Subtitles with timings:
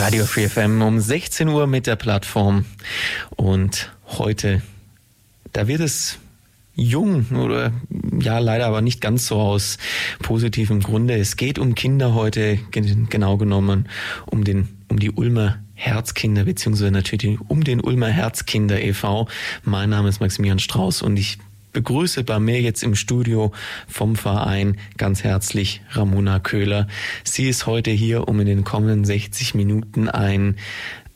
[0.00, 2.64] Radio Free FM um 16 Uhr mit der Plattform.
[3.36, 4.62] Und heute,
[5.52, 6.16] da wird es
[6.74, 7.72] jung oder
[8.18, 9.76] ja leider aber nicht ganz so aus
[10.22, 11.18] positivem Grunde.
[11.18, 13.90] Es geht um Kinder heute, genau genommen
[14.24, 19.28] um den um die Ulmer Herzkinder beziehungsweise natürlich um den Ulmer Herzkinder e.V.
[19.64, 21.38] Mein Name ist Maximilian Strauß und ich
[21.72, 23.52] begrüße bei mir jetzt im Studio
[23.88, 26.88] vom Verein ganz herzlich Ramona Köhler.
[27.24, 30.56] Sie ist heute hier, um in den kommenden 60 Minuten ein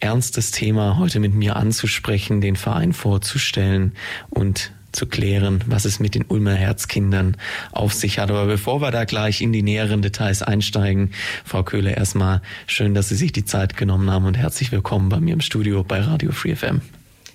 [0.00, 3.92] ernstes Thema heute mit mir anzusprechen, den Verein vorzustellen
[4.30, 7.36] und zu klären, was es mit den Ulmer Herzkindern
[7.72, 8.30] auf sich hat.
[8.30, 11.10] Aber bevor wir da gleich in die näheren Details einsteigen,
[11.44, 15.18] Frau Köhler, erstmal schön, dass Sie sich die Zeit genommen haben und herzlich willkommen bei
[15.18, 16.80] mir im Studio bei Radio Free FM.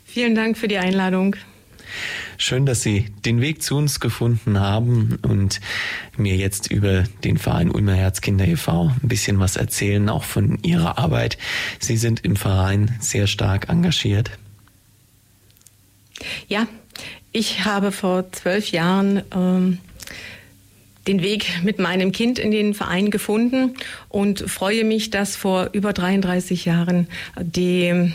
[0.06, 1.36] Vielen Dank für die Einladung.
[2.38, 5.60] Schön, dass Sie den Weg zu uns gefunden haben und
[6.18, 8.92] mir jetzt über den Verein Ulmer Herzkinder e.V.
[9.02, 11.38] ein bisschen was erzählen, auch von Ihrer Arbeit.
[11.80, 14.32] Sie sind im Verein sehr stark engagiert.
[16.48, 16.68] Ja,
[17.32, 19.78] ich habe vor zwölf Jahren ähm,
[21.08, 23.76] den Weg mit meinem Kind in den Verein gefunden
[24.10, 27.08] und freue mich, dass vor über 33 Jahren
[27.40, 28.14] die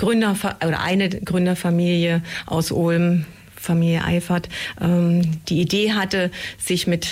[0.00, 0.34] Gründer
[0.66, 4.48] oder eine Gründerfamilie aus Ulm, Familie Eifert,
[4.80, 7.06] ähm, die Idee hatte, sich mit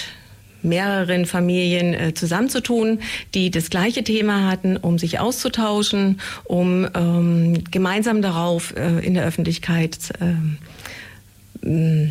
[0.63, 3.01] mehreren Familien äh, zusammenzutun,
[3.35, 9.27] die das gleiche Thema hatten, um sich auszutauschen, um ähm, gemeinsam darauf äh, in der
[9.27, 9.99] Öffentlichkeit
[11.63, 12.09] äh,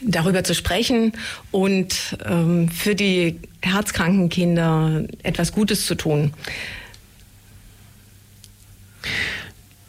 [0.00, 1.12] darüber zu sprechen
[1.50, 6.32] und ähm, für die herzkranken Kinder etwas Gutes zu tun.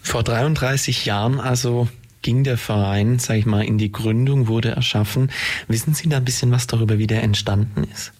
[0.01, 1.87] Vor 33 Jahren also
[2.21, 5.31] ging der Verein, sag ich mal, in die Gründung, wurde erschaffen.
[5.67, 8.11] Wissen Sie da ein bisschen was darüber, wie der entstanden ist?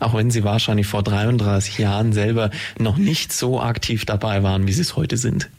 [0.00, 4.72] Auch wenn Sie wahrscheinlich vor 33 Jahren selber noch nicht so aktiv dabei waren, wie
[4.72, 5.50] Sie es heute sind.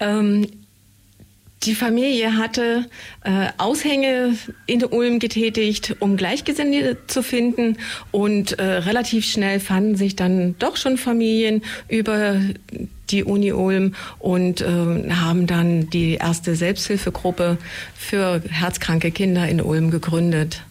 [0.00, 0.46] Ähm,
[1.66, 2.86] die Familie hatte
[3.22, 4.36] äh, Aushänge
[4.66, 7.78] in Ulm getätigt, um Gleichgesinnte zu finden.
[8.10, 12.40] Und äh, relativ schnell fanden sich dann doch schon Familien über
[13.10, 17.58] die Uni Ulm und äh, haben dann die erste Selbsthilfegruppe
[17.94, 20.62] für herzkranke Kinder in Ulm gegründet.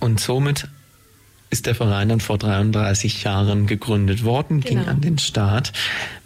[0.00, 0.68] Und somit
[1.52, 4.80] ist der Verein dann vor 33 Jahren gegründet worden, genau.
[4.80, 5.72] ging an den Start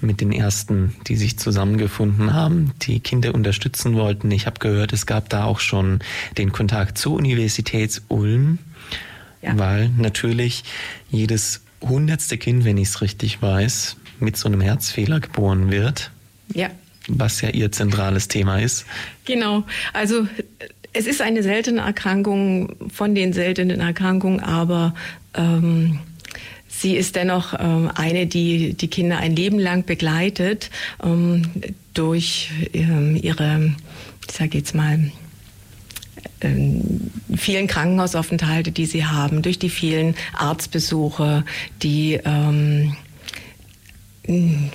[0.00, 4.30] mit den ersten, die sich zusammengefunden haben, die Kinder unterstützen wollten.
[4.30, 5.98] Ich habe gehört, es gab da auch schon
[6.38, 8.60] den Kontakt zur Universität Ulm,
[9.42, 9.58] ja.
[9.58, 10.62] weil natürlich
[11.10, 16.12] jedes hundertste Kind, wenn ich es richtig weiß, mit so einem Herzfehler geboren wird.
[16.54, 16.70] Ja.
[17.08, 18.86] Was ja ihr zentrales Thema ist.
[19.24, 19.64] Genau.
[19.92, 20.28] Also
[20.96, 24.94] es ist eine seltene Erkrankung von den seltenen Erkrankungen, aber
[25.34, 25.98] ähm,
[26.68, 30.70] sie ist dennoch ähm, eine, die die Kinder ein Leben lang begleitet
[31.02, 31.42] ähm,
[31.92, 33.74] durch ähm, ihre,
[34.26, 35.10] ich sage jetzt mal,
[36.40, 41.44] ähm, vielen Krankenhausaufenthalte, die sie haben, durch die vielen Arztbesuche,
[41.82, 42.96] die ähm,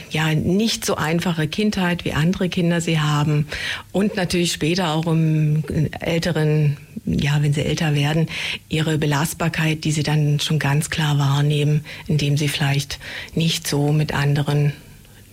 [0.09, 3.47] ja nicht so einfache Kindheit wie andere Kinder sie haben.
[3.91, 5.63] Und natürlich später auch im
[5.99, 8.27] älteren ja wenn sie älter werden
[8.69, 12.99] ihre Belastbarkeit die sie dann schon ganz klar wahrnehmen indem sie vielleicht
[13.33, 14.73] nicht so mit anderen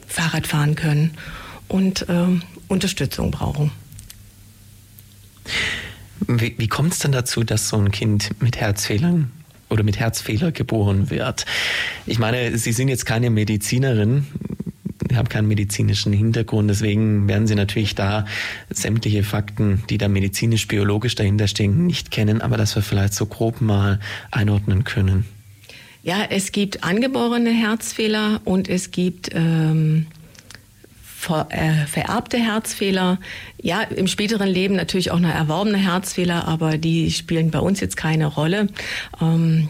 [0.06, 1.10] Fahrrad fahren können
[1.68, 2.26] und äh,
[2.68, 3.70] Unterstützung brauchen.
[6.26, 9.30] Wie, wie kommt es denn dazu dass so ein Kind mit Herzfehlern
[9.70, 11.46] oder mit Herzfehler geboren wird.
[12.06, 14.26] Ich meine, Sie sind jetzt keine Medizinerin,
[15.10, 18.26] ich habe keinen medizinischen Hintergrund, deswegen werden Sie natürlich da
[18.70, 23.60] sämtliche Fakten, die da medizinisch-biologisch dahinter stehen, nicht kennen, aber dass wir vielleicht so grob
[23.60, 24.00] mal
[24.30, 25.24] einordnen können.
[26.02, 30.06] Ja, es gibt angeborene Herzfehler und es gibt ähm,
[31.18, 33.18] ver, äh, vererbte Herzfehler.
[33.60, 37.96] Ja, im späteren Leben natürlich auch noch erworbene Herzfehler, aber die spielen bei uns jetzt
[37.96, 38.68] keine Rolle.
[39.20, 39.68] Ähm,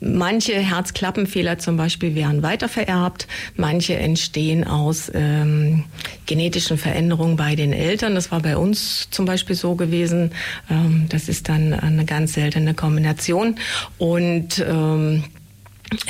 [0.00, 5.84] manche Herzklappenfehler zum Beispiel werden weitervererbt, manche entstehen aus ähm,
[6.26, 8.14] genetischen Veränderungen bei den Eltern.
[8.14, 10.30] Das war bei uns zum Beispiel so gewesen.
[10.70, 13.56] Ähm, das ist dann eine ganz seltene Kombination.
[13.98, 15.24] Und ähm,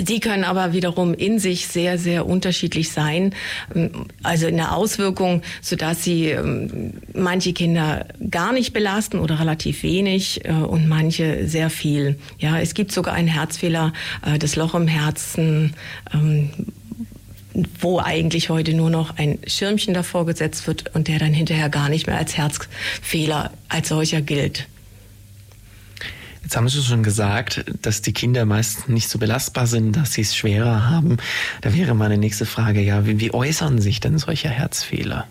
[0.06, 3.34] Sie können aber wiederum in sich sehr, sehr unterschiedlich sein.
[4.22, 10.44] Also in der Auswirkung, sodass sie ähm, manche Kinder gar nicht belasten oder relativ wenig
[10.44, 12.16] äh, und manche sehr viel.
[12.38, 13.92] Ja, es gibt sogar einen Herzfehler,
[14.24, 15.74] äh, das Loch im Herzen,
[16.12, 16.50] ähm,
[17.80, 21.88] wo eigentlich heute nur noch ein Schirmchen davor gesetzt wird und der dann hinterher gar
[21.88, 24.66] nicht mehr als Herzfehler als solcher gilt.
[26.44, 30.20] Jetzt haben Sie schon gesagt, dass die Kinder meist nicht so belastbar sind, dass sie
[30.20, 31.16] es schwerer haben.
[31.62, 35.26] Da wäre meine nächste Frage, ja, wie, wie äußern sich denn solche Herzfehler?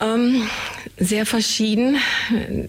[0.00, 0.42] Ähm,
[0.98, 1.96] sehr verschieden.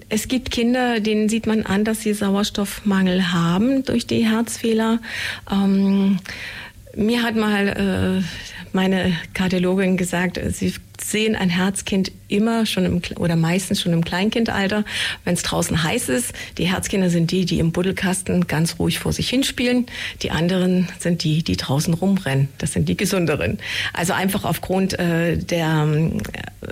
[0.07, 5.00] Es gibt Kinder, denen sieht man an, dass sie Sauerstoffmangel haben durch die Herzfehler.
[5.51, 6.19] Ähm,
[6.95, 8.24] mir hat mal äh,
[8.71, 14.85] meine Kardiologin gesagt, sie sehen ein Herzkind immer schon im, oder meistens schon im Kleinkindalter,
[15.23, 16.33] wenn es draußen heiß ist.
[16.57, 19.85] Die Herzkinder sind die, die im Buddelkasten ganz ruhig vor sich hinspielen.
[20.21, 22.50] Die anderen sind die, die draußen rumrennen.
[22.57, 23.59] Das sind die gesünderen.
[23.94, 25.88] Also einfach aufgrund äh, der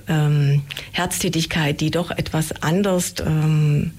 [0.07, 0.61] ähm,
[0.91, 3.91] Herztätigkeit, die doch etwas anders ähm,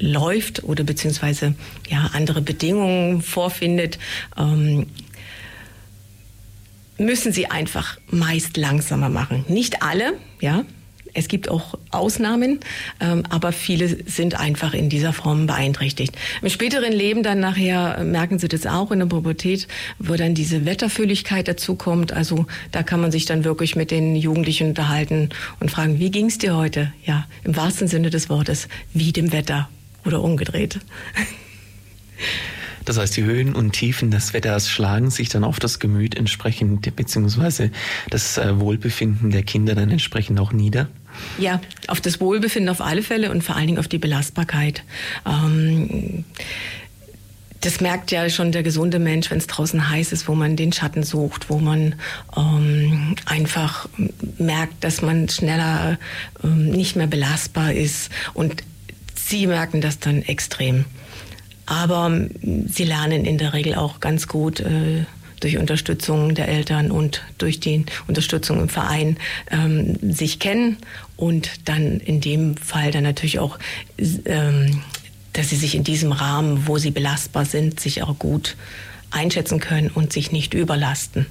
[0.00, 1.54] läuft oder beziehungsweise
[1.88, 3.98] ja andere Bedingungen vorfindet,
[4.38, 4.86] ähm,
[7.00, 9.44] müssen sie einfach meist langsamer machen.
[9.48, 10.64] Nicht alle, ja.
[11.12, 12.60] Es gibt auch Ausnahmen,
[13.00, 16.16] ähm, aber viele sind einfach in dieser Form beeinträchtigt.
[16.40, 19.66] Im späteren Leben dann nachher merken Sie das auch in der Pubertät,
[19.98, 22.12] wo dann diese Wetterfühligkeit dazukommt.
[22.12, 26.38] Also da kann man sich dann wirklich mit den Jugendlichen unterhalten und fragen, wie ging's
[26.38, 26.92] dir heute?
[27.04, 29.68] Ja, im wahrsten Sinne des Wortes, wie dem Wetter
[30.04, 30.78] oder umgedreht.
[32.90, 36.96] Das heißt, die Höhen und Tiefen des Wetters schlagen sich dann auf das Gemüt entsprechend,
[36.96, 37.70] beziehungsweise
[38.10, 40.88] das äh, Wohlbefinden der Kinder dann entsprechend auch nieder?
[41.38, 44.82] Ja, auf das Wohlbefinden auf alle Fälle und vor allen Dingen auf die Belastbarkeit.
[45.24, 46.24] Ähm,
[47.60, 50.72] das merkt ja schon der gesunde Mensch, wenn es draußen heiß ist, wo man den
[50.72, 51.94] Schatten sucht, wo man
[52.36, 53.88] ähm, einfach
[54.38, 55.96] merkt, dass man schneller
[56.42, 58.10] ähm, nicht mehr belastbar ist.
[58.34, 58.64] Und
[59.14, 60.86] sie merken das dann extrem.
[61.70, 65.04] Aber ähm, sie lernen in der Regel auch ganz gut äh,
[65.38, 69.16] durch Unterstützung der Eltern und durch die Unterstützung im Verein
[69.52, 70.78] ähm, sich kennen
[71.16, 73.56] und dann in dem Fall dann natürlich auch,
[74.24, 74.82] ähm,
[75.32, 78.56] dass sie sich in diesem Rahmen, wo sie belastbar sind, sich auch gut
[79.12, 81.26] einschätzen können und sich nicht überlasten.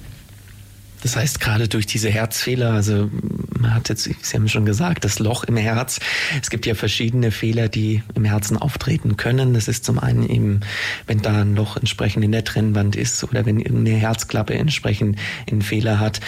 [1.02, 3.10] Das heißt, gerade durch diese Herzfehler, also
[3.58, 6.00] man hat jetzt, Sie haben schon gesagt, das Loch im Herz.
[6.40, 9.54] Es gibt ja verschiedene Fehler, die im Herzen auftreten können.
[9.54, 10.60] Das ist zum einen eben,
[11.06, 15.18] wenn da ein Loch entsprechend in der Trennwand ist oder wenn irgendeine Herzklappe entsprechend
[15.50, 16.20] einen Fehler hat,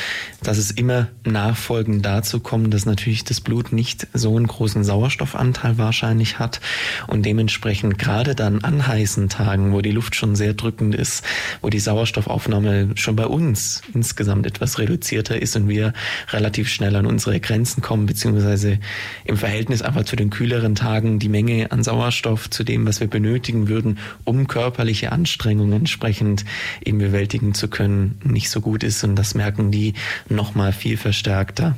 [0.42, 5.78] dass es immer nachfolgend dazu kommt, dass natürlich das Blut nicht so einen großen Sauerstoffanteil
[5.78, 6.60] wahrscheinlich hat
[7.06, 11.24] und dementsprechend gerade dann an heißen Tagen, wo die Luft schon sehr drückend ist,
[11.60, 15.92] wo die Sauerstoffaufnahme schon bei uns insgesamt etwas etwas reduzierter ist und wir
[16.30, 18.78] relativ schnell an unsere Grenzen kommen, beziehungsweise
[19.24, 23.08] im Verhältnis einfach zu den kühleren Tagen die Menge an Sauerstoff zu dem, was wir
[23.08, 26.44] benötigen würden, um körperliche Anstrengungen entsprechend
[26.84, 29.02] eben bewältigen zu können, nicht so gut ist.
[29.02, 29.94] Und das merken die
[30.28, 31.76] nochmal viel verstärkter.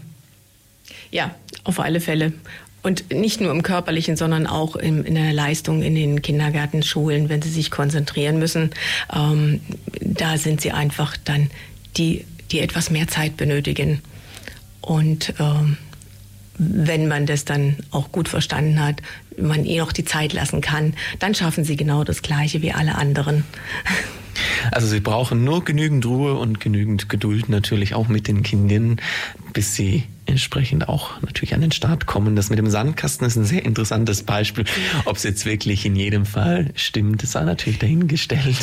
[1.10, 1.34] Ja,
[1.64, 2.34] auf alle Fälle.
[2.82, 7.30] Und nicht nur im körperlichen, sondern auch in, in der Leistung in den Kindergärten, Schulen,
[7.30, 8.70] wenn sie sich konzentrieren müssen.
[9.10, 9.60] Ähm,
[10.02, 11.48] da sind sie einfach dann
[11.96, 14.00] die die etwas mehr Zeit benötigen.
[14.80, 15.76] Und ähm,
[16.56, 19.02] wenn man das dann auch gut verstanden hat,
[19.38, 22.94] man ihnen auch die Zeit lassen kann, dann schaffen sie genau das Gleiche wie alle
[22.94, 23.44] anderen.
[24.70, 29.00] Also sie brauchen nur genügend Ruhe und genügend Geduld natürlich auch mit den Kindern,
[29.52, 32.34] bis sie entsprechend auch natürlich an den Start kommen.
[32.34, 34.64] Das mit dem Sandkasten ist ein sehr interessantes Beispiel.
[35.04, 38.56] Ob es jetzt wirklich in jedem Fall stimmt, ist auch natürlich dahingestellt.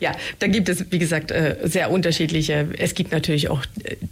[0.00, 2.68] Ja, da gibt es, wie gesagt, äh, sehr unterschiedliche.
[2.78, 3.64] Es gibt natürlich auch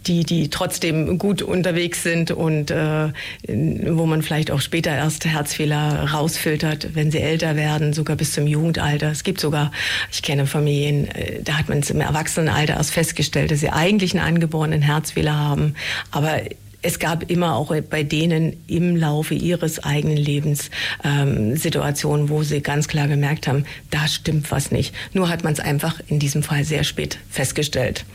[0.07, 3.09] die, die trotzdem gut unterwegs sind und äh,
[3.47, 8.47] wo man vielleicht auch später erst Herzfehler rausfiltert, wenn sie älter werden, sogar bis zum
[8.47, 9.11] Jugendalter.
[9.11, 9.71] Es gibt sogar,
[10.11, 14.13] ich kenne Familien, äh, da hat man es im Erwachsenenalter erst festgestellt, dass sie eigentlich
[14.13, 15.75] einen angeborenen Herzfehler haben.
[16.11, 16.41] Aber
[16.81, 20.69] es gab immer auch bei denen im Laufe ihres eigenen Lebens
[21.03, 24.93] ähm, Situationen, wo sie ganz klar gemerkt haben, da stimmt was nicht.
[25.13, 28.05] Nur hat man es einfach in diesem Fall sehr spät festgestellt.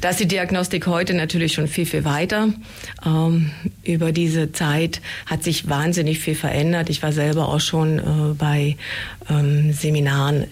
[0.00, 2.48] Da ist die Diagnostik heute natürlich schon viel, viel weiter.
[3.04, 3.50] Ähm,
[3.82, 6.90] über diese Zeit hat sich wahnsinnig viel verändert.
[6.90, 8.76] Ich war selber auch schon äh, bei
[9.28, 10.44] ähm, Seminaren.
[10.44, 10.46] Äh,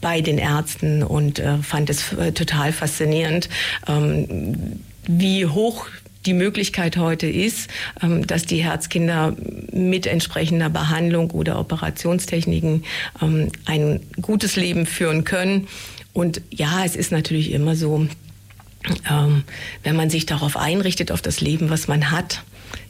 [0.00, 3.50] bei den Ärzten und äh, fand es äh, total faszinierend,
[3.86, 4.80] ähm,
[5.18, 5.86] wie hoch
[6.26, 7.70] die Möglichkeit heute ist,
[8.02, 9.34] ähm, dass die Herzkinder
[9.72, 12.84] mit entsprechender Behandlung oder Operationstechniken
[13.22, 15.68] ähm, ein gutes Leben führen können.
[16.12, 18.06] Und ja, es ist natürlich immer so,
[19.10, 19.44] ähm,
[19.82, 22.42] wenn man sich darauf einrichtet, auf das Leben, was man hat,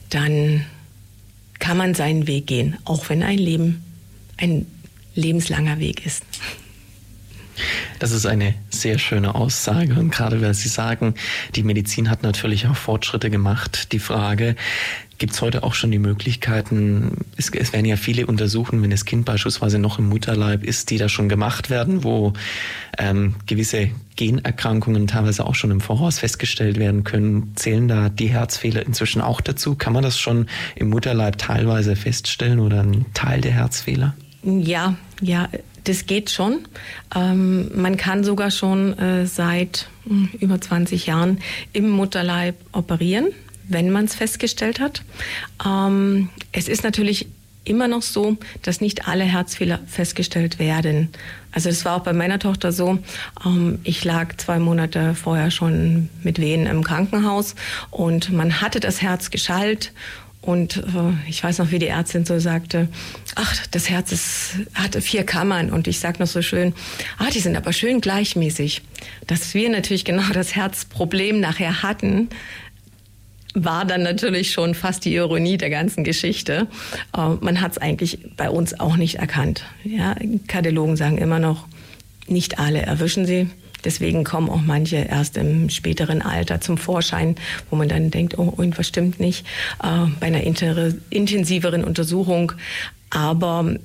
[0.09, 0.65] dann
[1.59, 3.83] kann man seinen Weg gehen, auch wenn ein Leben
[4.37, 4.65] ein
[5.15, 6.23] lebenslanger Weg ist.
[7.99, 9.93] Das ist eine sehr schöne Aussage.
[9.93, 11.15] Und gerade weil Sie sagen,
[11.55, 13.91] die Medizin hat natürlich auch Fortschritte gemacht.
[13.91, 14.55] Die Frage,
[15.21, 19.05] gibt es heute auch schon die Möglichkeiten, es, es werden ja viele Untersuchungen, wenn das
[19.05, 22.33] Kind beispielsweise noch im Mutterleib ist, die da schon gemacht werden, wo
[22.97, 27.51] ähm, gewisse Generkrankungen teilweise auch schon im Voraus festgestellt werden können.
[27.55, 29.75] Zählen da die Herzfehler inzwischen auch dazu?
[29.75, 34.15] Kann man das schon im Mutterleib teilweise feststellen oder ein Teil der Herzfehler?
[34.43, 35.49] Ja, ja,
[35.83, 36.67] das geht schon.
[37.15, 41.39] Ähm, man kann sogar schon äh, seit hm, über 20 Jahren
[41.73, 43.27] im Mutterleib operieren,
[43.67, 45.03] wenn man es festgestellt hat.
[45.65, 47.27] Ähm, es ist natürlich
[47.63, 51.09] immer noch so, dass nicht alle Herzfehler festgestellt werden.
[51.51, 52.97] Also es war auch bei meiner Tochter so.
[53.45, 57.55] Ähm, ich lag zwei Monate vorher schon mit Wehen im Krankenhaus
[57.91, 59.93] und man hatte das Herz geschallt
[60.41, 62.87] und äh, ich weiß noch, wie die Ärztin so sagte,
[63.35, 65.69] ach, das Herz ist, hatte vier Kammern.
[65.69, 66.73] Und ich sag noch so schön,
[67.19, 68.81] ah, die sind aber schön gleichmäßig.
[69.27, 72.29] Dass wir natürlich genau das Herzproblem nachher hatten,
[73.53, 76.67] war dann natürlich schon fast die Ironie der ganzen Geschichte.
[77.15, 79.65] Äh, man hat es eigentlich bei uns auch nicht erkannt.
[79.83, 80.15] Ja,
[80.47, 81.67] Kardiologen sagen immer noch,
[82.27, 83.47] nicht alle erwischen sie.
[83.83, 87.35] Deswegen kommen auch manche erst im späteren Alter zum Vorschein,
[87.69, 89.45] wo man dann denkt, oh, irgendwas stimmt nicht,
[89.83, 92.53] äh, bei einer intensiveren Untersuchung.
[93.09, 93.75] Aber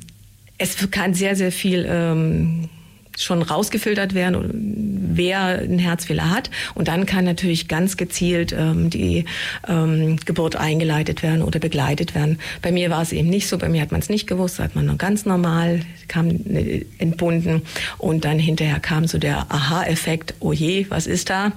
[0.58, 2.68] es kann sehr, sehr viel ähm,
[3.16, 6.50] schon rausgefiltert werden, wer einen Herzfehler hat.
[6.74, 9.24] Und dann kann natürlich ganz gezielt ähm, die
[9.68, 12.38] ähm, Geburt eingeleitet werden oder begleitet werden.
[12.62, 13.58] Bei mir war es eben nicht so.
[13.58, 14.58] Bei mir hat man es nicht gewusst.
[14.58, 17.62] Hat man noch ganz normal, kam äh, entbunden.
[17.98, 20.34] Und dann hinterher kam so der Aha-Effekt.
[20.40, 21.52] Oh je, was ist da?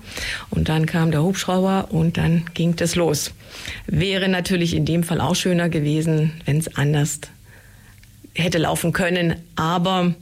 [0.50, 3.32] Und dann kam der Hubschrauber und dann ging das los.
[3.88, 7.20] Wäre natürlich in dem Fall auch schöner gewesen, wenn es anders
[8.34, 9.36] hätte laufen können.
[9.56, 10.14] Aber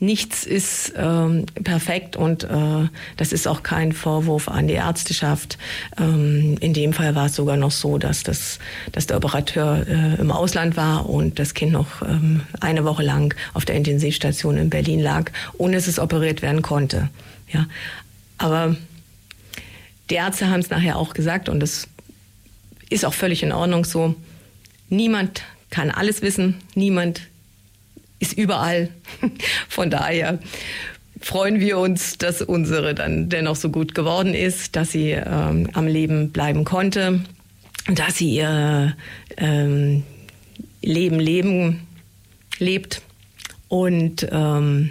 [0.00, 2.88] nichts ist ähm, perfekt und äh,
[3.18, 5.58] das ist auch kein Vorwurf an die Ärzteschaft.
[5.98, 8.58] Ähm, in dem Fall war es sogar noch so, dass, das,
[8.92, 13.34] dass der Operateur äh, im Ausland war und das Kind noch ähm, eine Woche lang
[13.52, 17.10] auf der Intensivstation in Berlin lag, ohne dass es operiert werden konnte.
[17.52, 17.66] Ja,
[18.38, 18.76] aber
[20.08, 21.88] die Ärzte haben es nachher auch gesagt und das
[22.88, 24.14] ist auch völlig in Ordnung so.
[24.88, 27.20] Niemand kann alles wissen, niemand
[28.20, 28.90] ist überall.
[29.68, 30.38] Von daher
[31.20, 35.86] freuen wir uns, dass unsere dann dennoch so gut geworden ist, dass sie ähm, am
[35.86, 37.20] Leben bleiben konnte,
[37.88, 38.96] dass sie ihr
[39.36, 40.04] ähm,
[40.82, 41.86] Leben leben
[42.58, 43.02] lebt
[43.68, 44.90] und ähm,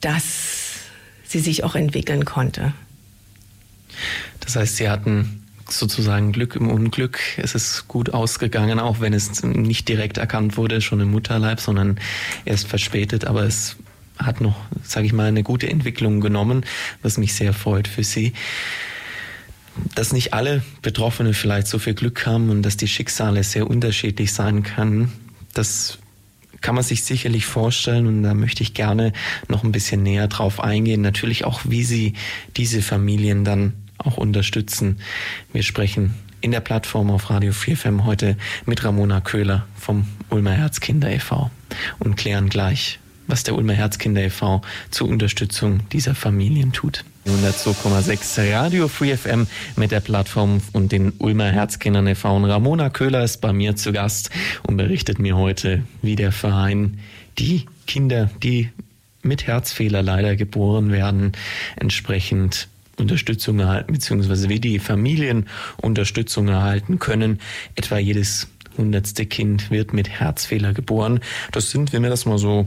[0.00, 0.80] dass
[1.24, 2.72] sie sich auch entwickeln konnte.
[4.40, 5.41] Das heißt, Sie hatten
[5.78, 7.18] sozusagen Glück im Unglück.
[7.36, 11.98] Es ist gut ausgegangen, auch wenn es nicht direkt erkannt wurde, schon im Mutterleib, sondern
[12.44, 13.24] erst verspätet.
[13.24, 13.76] Aber es
[14.18, 16.64] hat noch, sage ich mal, eine gute Entwicklung genommen,
[17.02, 18.32] was mich sehr freut für Sie.
[19.94, 24.32] Dass nicht alle Betroffene vielleicht so viel Glück haben und dass die Schicksale sehr unterschiedlich
[24.32, 25.12] sein können,
[25.54, 25.98] das
[26.60, 29.12] kann man sich sicherlich vorstellen und da möchte ich gerne
[29.48, 31.02] noch ein bisschen näher drauf eingehen.
[31.02, 32.14] Natürlich auch, wie Sie
[32.56, 34.98] diese Familien dann auch unterstützen.
[35.52, 41.10] Wir sprechen in der Plattform auf Radio 4FM heute mit Ramona Köhler vom Ulmer Herzkinder
[41.10, 41.50] e.V.
[42.00, 44.60] und klären gleich, was der Ulmer Herzkinder e.V.
[44.90, 47.04] zur Unterstützung dieser Familien tut.
[47.26, 52.36] 102,6 Radio Free FM mit der Plattform und den Ulmer Herzkindern e.V.
[52.36, 54.30] Und Ramona Köhler ist bei mir zu Gast
[54.66, 56.98] und berichtet mir heute, wie der Verein
[57.38, 58.70] die Kinder, die
[59.22, 61.32] mit Herzfehler leider geboren werden,
[61.76, 62.68] entsprechend
[62.98, 65.46] Unterstützung erhalten, beziehungsweise wie die Familien
[65.78, 67.40] Unterstützung erhalten können.
[67.74, 71.20] Etwa jedes hundertste Kind wird mit Herzfehler geboren.
[71.52, 72.66] Das sind, wenn wir das mal so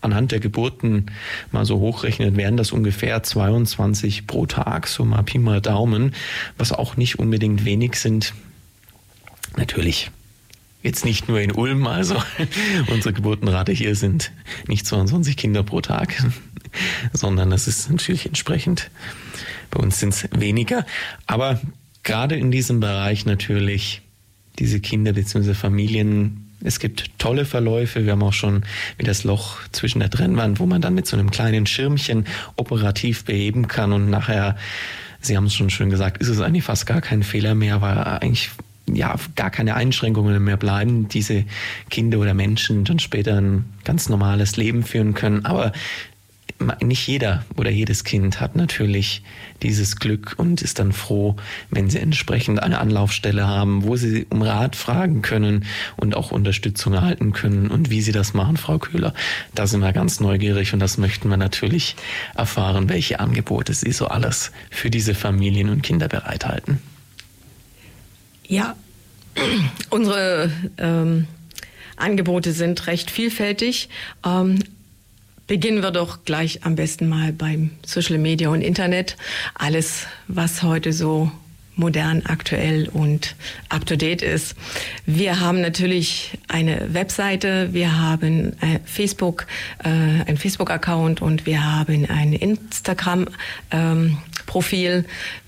[0.00, 1.06] anhand der Geburten
[1.52, 6.14] mal so hochrechnet, wären das ungefähr 22 pro Tag, so mal Pi mal Daumen,
[6.58, 8.34] was auch nicht unbedingt wenig sind.
[9.56, 10.10] Natürlich
[10.82, 12.20] Jetzt nicht nur in Ulm, also
[12.90, 14.32] unsere Geburtenrate hier sind
[14.66, 16.12] nicht 22 Kinder pro Tag,
[17.12, 18.90] sondern das ist natürlich entsprechend.
[19.72, 20.86] Bei uns sind es weniger.
[21.26, 21.60] Aber
[22.04, 24.02] gerade in diesem Bereich natürlich
[24.58, 25.54] diese Kinder bzw.
[25.54, 28.04] Familien, es gibt tolle Verläufe.
[28.04, 28.62] Wir haben auch schon
[28.98, 32.26] wie das Loch zwischen der Trennwand, wo man dann mit so einem kleinen Schirmchen
[32.56, 34.56] operativ beheben kann und nachher,
[35.20, 37.96] Sie haben es schon schön gesagt, ist es eigentlich fast gar kein Fehler mehr, weil
[37.98, 38.50] eigentlich
[38.92, 41.44] ja, gar keine Einschränkungen mehr bleiben, diese
[41.88, 45.44] Kinder oder Menschen dann später ein ganz normales Leben führen können.
[45.44, 45.72] Aber
[46.82, 49.22] nicht jeder oder jedes Kind hat natürlich
[49.62, 51.36] dieses Glück und ist dann froh,
[51.70, 55.64] wenn sie entsprechend eine Anlaufstelle haben, wo sie um Rat fragen können
[55.96, 57.70] und auch Unterstützung erhalten können.
[57.70, 59.14] Und wie sie das machen, Frau Köhler,
[59.54, 61.96] da sind wir ganz neugierig und das möchten wir natürlich
[62.34, 66.78] erfahren, welche Angebote Sie so alles für diese Familien und Kinder bereithalten.
[68.46, 68.76] Ja,
[69.90, 71.26] unsere ähm,
[71.96, 73.88] Angebote sind recht vielfältig.
[74.24, 74.58] Ähm,
[75.52, 79.18] beginnen wir doch gleich am besten mal beim Social Media und Internet.
[79.52, 81.30] Alles, was heute so
[81.76, 83.34] modern, aktuell und
[83.68, 84.54] up-to-date ist.
[85.06, 89.46] Wir haben natürlich eine Webseite, wir haben ein Facebook,
[89.82, 93.26] äh, ein Facebook-Account und wir haben ein Instagram.
[93.70, 94.18] Ähm.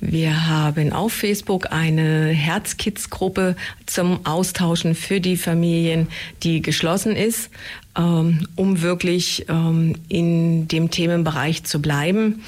[0.01, 3.55] Wir haben auf Facebook eine Herzkids-Gruppe
[3.85, 6.09] zum Austauschen für die Familien,
[6.43, 7.51] die geschlossen ist,
[7.99, 12.45] ähm, um wirklich ähm, in dem Themenbereich zu bleiben,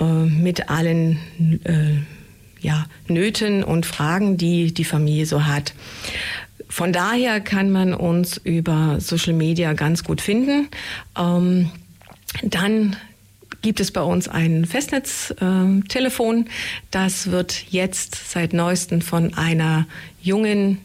[0.00, 1.18] äh, mit allen
[1.64, 2.17] äh,
[2.60, 5.74] ja, Nöten und Fragen, die die Familie so hat.
[6.68, 10.68] Von daher kann man uns über Social Media ganz gut finden.
[11.16, 11.70] Ähm,
[12.42, 12.96] dann
[13.62, 16.46] gibt es bei uns ein Festnetztelefon.
[16.46, 16.50] Äh,
[16.90, 19.86] das wird jetzt seit neuestem von einer
[20.20, 20.78] jungen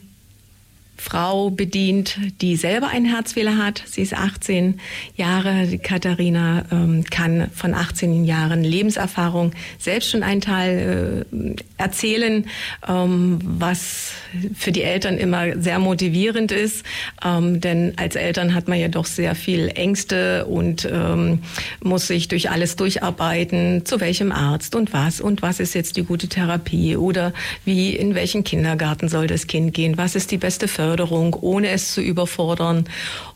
[0.97, 3.83] Frau bedient, die selber einen Herzfehler hat.
[3.85, 4.79] Sie ist 18
[5.15, 5.77] Jahre.
[5.79, 12.45] Katharina ähm, kann von 18 Jahren Lebenserfahrung selbst schon einen Teil äh, erzählen,
[12.87, 14.11] ähm, was
[14.55, 16.85] für die Eltern immer sehr motivierend ist.
[17.23, 21.39] Ähm, denn als Eltern hat man ja doch sehr viel Ängste und ähm,
[21.81, 26.03] muss sich durch alles durcharbeiten, zu welchem Arzt und was und was ist jetzt die
[26.03, 27.33] gute Therapie oder
[27.65, 31.93] wie in welchen Kindergarten soll das Kind gehen, was ist die beste Förderung, ohne es
[31.93, 32.83] zu überfordern.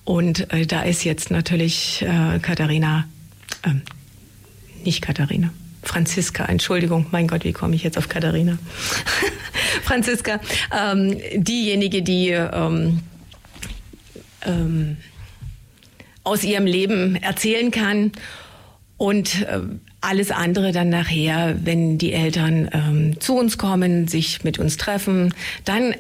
[0.04, 3.08] Und äh, da ist jetzt natürlich äh, Katharina,
[3.64, 3.70] äh,
[4.84, 5.50] nicht Katharina,
[5.82, 8.58] Franziska, Entschuldigung, mein Gott, wie komme ich jetzt auf Katharina?
[9.84, 10.42] Franziska,
[10.78, 13.00] ähm, diejenige, die ähm,
[14.46, 14.98] ähm,
[16.26, 18.12] aus ihrem Leben erzählen kann
[18.98, 19.62] und äh,
[20.08, 25.34] alles andere dann nachher, wenn die Eltern ähm, zu uns kommen, sich mit uns treffen,
[25.66, 25.94] dann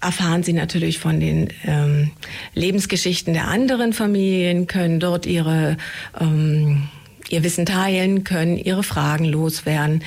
[0.00, 2.10] erfahren sie natürlich von den ähm,
[2.54, 5.78] Lebensgeschichten der anderen Familien, können dort ihre
[6.20, 6.88] ähm,
[7.30, 10.04] ihr Wissen teilen, können ihre Fragen loswerden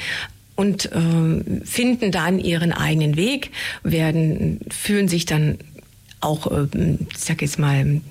[0.56, 3.52] und äh, finden dann ihren eigenen Weg,
[3.84, 5.58] werden, fühlen sich dann
[6.22, 6.68] auch, äh,
[7.12, 8.02] ich sag jetzt mal,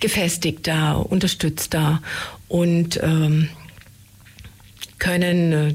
[0.00, 2.00] gefestigter, unterstützter
[2.48, 3.50] und ähm,
[5.00, 5.74] können äh,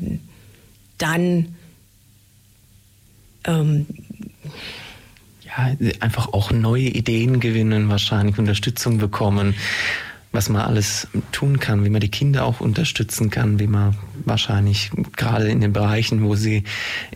[0.97, 1.55] dann
[3.43, 3.85] ähm,
[5.43, 9.55] ja, einfach auch neue Ideen gewinnen, wahrscheinlich Unterstützung bekommen
[10.35, 14.91] was man alles tun kann, wie man die Kinder auch unterstützen kann, wie man wahrscheinlich
[15.15, 16.65] gerade in den Bereichen, wo sie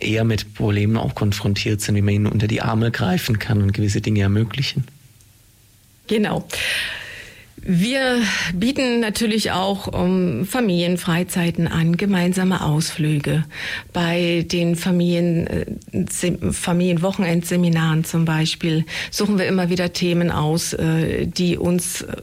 [0.00, 3.72] eher mit Problemen auch konfrontiert sind, wie man ihnen unter die Arme greifen kann und
[3.72, 4.84] gewisse Dinge ermöglichen.
[6.08, 6.48] Genau.
[7.62, 8.22] Wir
[8.54, 13.44] bieten natürlich auch um, Familienfreizeiten an, gemeinsame Ausflüge.
[13.92, 15.66] Bei den Familien, äh,
[16.52, 22.16] Familienwochenendseminaren zum Beispiel suchen wir immer wieder Themen aus, äh, die uns äh,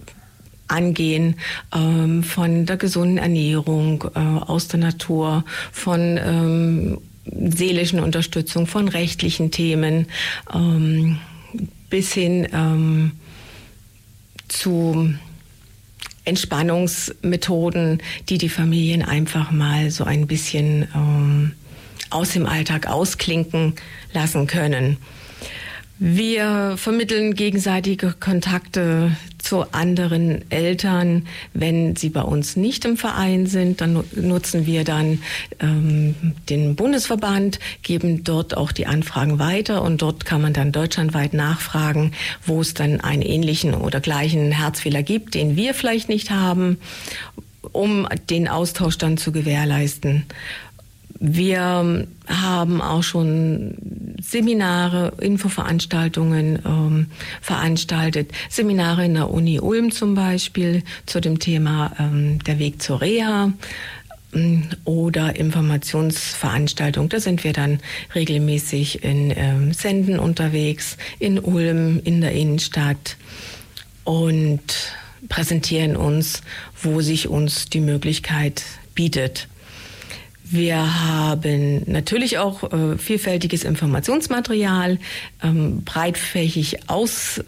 [0.68, 1.36] angehen,
[1.74, 9.52] ähm, von der gesunden Ernährung äh, aus der Natur, von ähm, seelischen Unterstützung, von rechtlichen
[9.52, 10.08] Themen
[10.54, 11.20] ähm,
[11.90, 13.12] bis hin ähm,
[14.48, 15.14] zu
[16.28, 21.54] Entspannungsmethoden, die die Familien einfach mal so ein bisschen ähm,
[22.10, 23.74] aus dem Alltag ausklinken
[24.14, 24.98] lassen können.
[26.00, 33.80] Wir vermitteln gegenseitige Kontakte zu anderen Eltern, wenn sie bei uns nicht im Verein sind.
[33.80, 35.20] Dann nutzen wir dann
[35.62, 36.16] ähm,
[36.50, 42.12] den Bundesverband, geben dort auch die Anfragen weiter und dort kann man dann deutschlandweit nachfragen,
[42.46, 46.78] wo es dann einen ähnlichen oder gleichen Herzfehler gibt, den wir vielleicht nicht haben,
[47.72, 50.26] um den Austausch dann zu gewährleisten.
[51.20, 53.76] Wir haben auch schon
[54.22, 57.08] Seminare, Infoveranstaltungen ähm,
[57.42, 58.32] veranstaltet.
[58.50, 63.52] Seminare in der Uni Ulm zum Beispiel zu dem Thema ähm, der Weg zur Reha
[64.34, 67.10] ähm, oder Informationsveranstaltungen.
[67.10, 67.80] Da sind wir dann
[68.14, 73.18] regelmäßig in ähm, Senden unterwegs, in Ulm, in der Innenstadt
[74.04, 74.62] und
[75.30, 76.42] präsentieren uns,
[76.82, 79.48] wo sich uns die Möglichkeit bietet.
[80.50, 85.00] Wir haben natürlich auch äh, vielfältiges Informationsmaterial,
[85.44, 87.42] ähm, breitfächig aus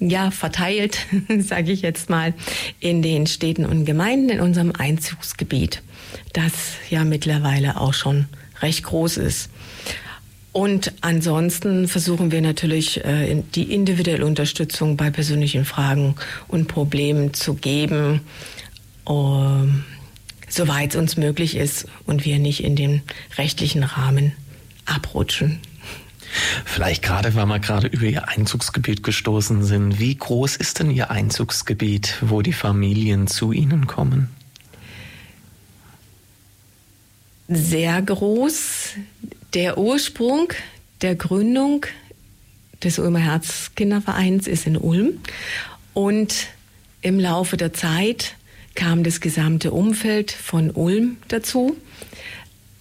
[0.00, 0.98] ja, verteilt,
[1.38, 2.34] sage ich jetzt mal,
[2.80, 5.82] in den Städten und Gemeinden in unserem Einzugsgebiet,
[6.32, 6.52] das
[6.90, 8.26] ja mittlerweile auch schon
[8.60, 9.50] recht groß ist.
[10.52, 16.16] Und ansonsten versuchen wir natürlich äh, die individuelle Unterstützung bei persönlichen Fragen
[16.48, 18.20] und Problemen zu geben.
[20.48, 23.02] Soweit es uns möglich ist und wir nicht in den
[23.36, 24.32] rechtlichen Rahmen
[24.86, 25.60] abrutschen.
[26.64, 29.98] Vielleicht gerade, weil wir gerade über Ihr Einzugsgebiet gestoßen sind.
[29.98, 34.28] Wie groß ist denn Ihr Einzugsgebiet, wo die Familien zu Ihnen kommen?
[37.48, 38.90] Sehr groß.
[39.54, 40.52] Der Ursprung
[41.00, 41.86] der Gründung
[42.82, 45.20] des Ulmer Herzkindervereins ist in Ulm.
[45.94, 46.48] Und
[47.00, 48.34] im Laufe der Zeit
[48.78, 51.76] kam das gesamte Umfeld von Ulm dazu.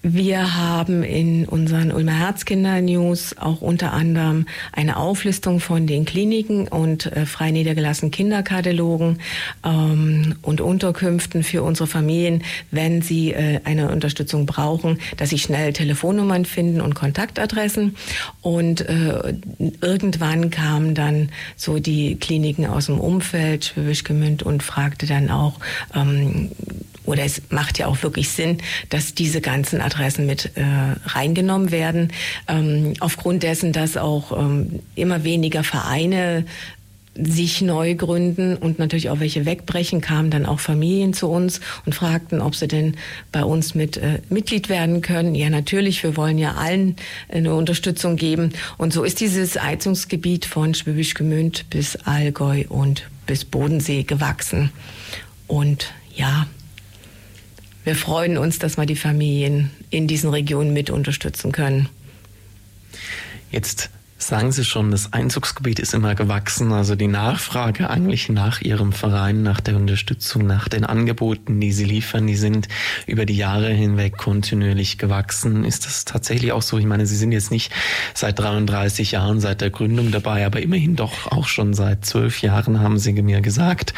[0.10, 6.70] Wir haben in unseren Ulmer Herzkinder News auch unter anderem eine Auflistung von den Kliniken
[6.70, 9.20] und äh, frei niedergelassenen Kinderkatalogen
[9.65, 15.74] ähm, und Unterkünften für unsere Familien, wenn sie äh, eine Unterstützung brauchen, dass sie schnell
[15.74, 17.98] Telefonnummern finden und Kontaktadressen.
[18.41, 19.34] Und äh,
[19.82, 25.60] irgendwann kamen dann so die Kliniken aus dem Umfeld, Schwäbisch Gemünd, und fragte dann auch,
[25.93, 26.52] ähm,
[27.08, 28.58] oder es macht ja auch wirklich Sinn,
[28.89, 30.63] dass diese ganzen Adressen mit äh,
[31.06, 32.12] reingenommen werden.
[32.48, 36.46] Ähm, aufgrund dessen, dass auch ähm, immer weniger Vereine
[37.20, 41.96] sich neu gründen und natürlich auch welche wegbrechen, kamen dann auch Familien zu uns und
[41.96, 42.96] fragten, ob sie denn
[43.32, 45.34] bei uns mit äh, Mitglied werden können.
[45.34, 46.96] Ja, natürlich, wir wollen ja allen
[47.30, 48.54] eine Unterstützung geben.
[48.78, 54.72] Und so ist dieses Heizungsgebiet von Schwäbisch Gmünd bis Allgäu und bis Bodensee gewachsen.
[55.48, 56.46] Und ja,
[57.88, 61.88] wir freuen uns, dass wir die Familien in diesen Regionen mit unterstützen können.
[63.50, 68.91] Jetzt sagen Sie schon, das Einzugsgebiet ist immer gewachsen, also die Nachfrage eigentlich nach Ihrem
[68.91, 72.67] Verein, nach der Unterstützung, nach den Angeboten, die Sie liefern, die sind
[73.06, 75.63] über die Jahre hinweg kontinuierlich gewachsen.
[75.63, 76.77] Ist das tatsächlich auch so?
[76.77, 77.71] Ich meine, Sie sind jetzt nicht
[78.13, 82.80] seit 33 Jahren, seit der Gründung dabei, aber immerhin doch auch schon seit zwölf Jahren,
[82.80, 83.93] haben Sie mir gesagt.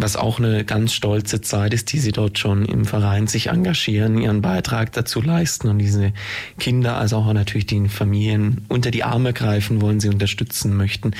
[0.00, 4.16] Was auch eine ganz stolze Zeit ist, die sie dort schon im Verein sich engagieren,
[4.16, 6.12] ihren Beitrag dazu leisten und diese
[6.60, 11.12] Kinder, also auch natürlich die Familien unter die Arme greifen wollen, sie unterstützen möchten.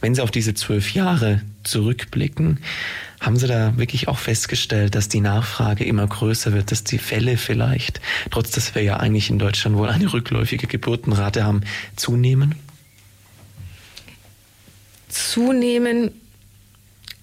[0.00, 2.60] Wenn Sie auf diese zwölf Jahre zurückblicken,
[3.20, 7.36] haben Sie da wirklich auch festgestellt, dass die Nachfrage immer größer wird, dass die Fälle
[7.36, 11.62] vielleicht, trotz dass wir ja eigentlich in Deutschland wohl eine rückläufige Geburtenrate haben,
[11.96, 12.54] zunehmen?
[15.08, 16.10] Zunehmen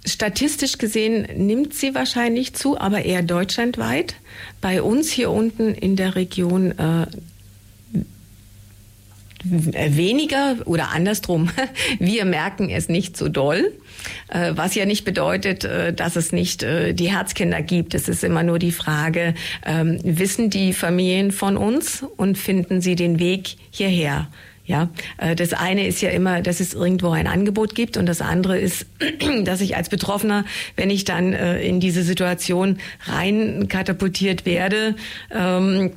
[0.04, 4.16] Statistisch gesehen nimmt sie wahrscheinlich zu, aber eher deutschlandweit.
[4.60, 7.06] Bei uns hier unten in der Region äh,
[9.44, 11.50] weniger oder andersrum.
[12.00, 13.72] Wir merken es nicht so doll,
[14.30, 17.94] äh, was ja nicht bedeutet, äh, dass es nicht äh, die Herzkinder gibt.
[17.94, 19.34] Es ist immer nur die Frage,
[19.66, 24.28] ähm, wissen die Familien von uns und finden sie den Weg hierher?
[24.64, 24.90] Ja,
[25.36, 28.86] das eine ist ja immer, dass es irgendwo ein Angebot gibt und das andere ist,
[29.44, 30.46] dass ich als Betroffener,
[30.78, 34.96] wenn ich dann in diese Situation rein katapultiert werde,
[35.30, 35.92] ähm,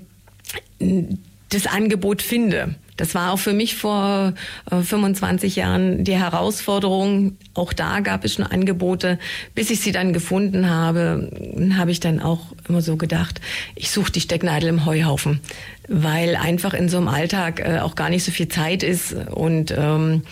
[1.51, 2.75] das Angebot finde.
[2.97, 4.35] Das war auch für mich vor
[4.71, 7.37] 25 äh, Jahren die Herausforderung.
[7.55, 9.19] Auch da gab es schon Angebote.
[9.55, 11.31] Bis ich sie dann gefunden habe,
[11.77, 13.41] habe ich dann auch immer so gedacht,
[13.75, 15.41] ich suche die Stecknadel im Heuhaufen.
[15.89, 19.75] weil einfach in so einem Alltag äh, auch gar nicht so viel Zeit ist und
[19.77, 20.23] ähm,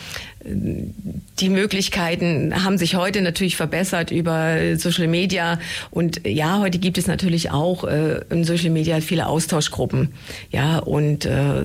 [0.45, 5.59] die Möglichkeiten haben sich heute natürlich verbessert über Social Media
[5.91, 10.13] und ja, heute gibt es natürlich auch äh, in Social Media viele Austauschgruppen.
[10.51, 11.65] Ja, und äh,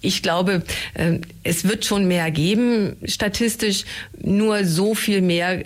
[0.00, 0.62] ich glaube,
[0.94, 3.84] äh, es wird schon mehr geben statistisch,
[4.20, 5.62] nur so viel mehr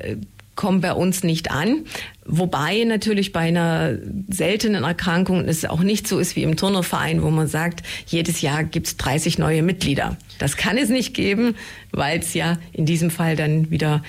[0.59, 1.85] kommt bei uns nicht an.
[2.27, 3.97] Wobei natürlich bei einer
[4.29, 8.65] seltenen Erkrankung es auch nicht so ist wie im Turnerverein, wo man sagt, jedes Jahr
[8.65, 10.17] gibt es 30 neue Mitglieder.
[10.41, 11.55] Das kann es nicht geben,
[11.93, 14.03] weil es ja in diesem Fall dann wieder,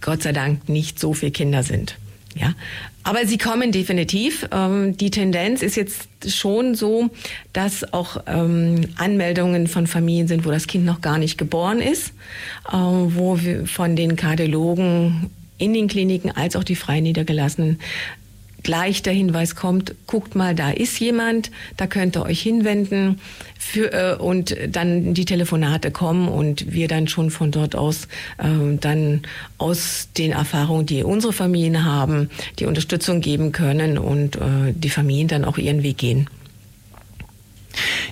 [0.00, 1.96] Gott sei Dank, nicht so viele Kinder sind.
[2.34, 2.52] Ja,
[3.02, 4.46] aber sie kommen definitiv.
[4.52, 7.08] Ähm, die Tendenz ist jetzt schon so,
[7.52, 12.08] dass auch ähm, Anmeldungen von Familien sind, wo das Kind noch gar nicht geboren ist,
[12.68, 17.78] äh, wo wir von den Kardiologen in den Kliniken als auch die frei Niedergelassenen
[18.66, 23.20] gleich der Hinweis kommt, guckt mal, da ist jemand, da könnt ihr euch hinwenden
[23.56, 28.76] für, äh, und dann die Telefonate kommen und wir dann schon von dort aus äh,
[28.80, 29.22] dann
[29.56, 35.28] aus den Erfahrungen, die unsere Familien haben, die Unterstützung geben können und äh, die Familien
[35.28, 36.28] dann auch ihren Weg gehen.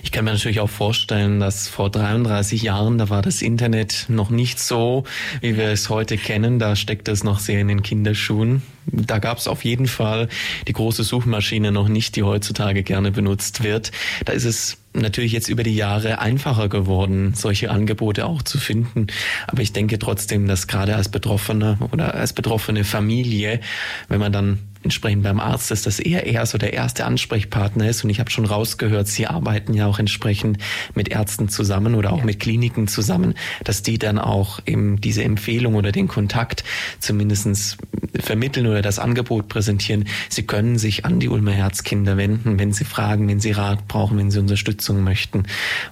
[0.03, 4.29] Ich kann mir natürlich auch vorstellen, dass vor 33 Jahren, da war das Internet noch
[4.29, 5.03] nicht so,
[5.41, 6.59] wie wir es heute kennen.
[6.59, 8.61] Da steckt es noch sehr in den Kinderschuhen.
[8.85, 10.29] Da gab es auf jeden Fall
[10.67, 13.91] die große Suchmaschine noch nicht, die heutzutage gerne benutzt wird.
[14.25, 19.07] Da ist es natürlich jetzt über die Jahre einfacher geworden, solche Angebote auch zu finden.
[19.47, 23.59] Aber ich denke trotzdem, dass gerade als Betroffene oder als betroffene Familie,
[24.07, 28.03] wenn man dann entsprechend beim Arzt ist, dass er eher so der erste Ansprechpartner ist.
[28.03, 30.59] Und ich habe schon rausgehört, Sie arbeiten ja auch entsprechend
[30.93, 32.25] mit Ärzten zusammen oder auch ja.
[32.25, 36.63] mit Kliniken zusammen, dass die dann auch eben diese Empfehlung oder den Kontakt
[36.99, 37.77] zumindestens
[38.19, 40.05] vermitteln oder das Angebot präsentieren.
[40.29, 44.17] Sie können sich an die Ulmer Herzkinder wenden, wenn Sie fragen, wenn Sie Rat brauchen,
[44.17, 45.43] wenn Sie Unterstützung möchten.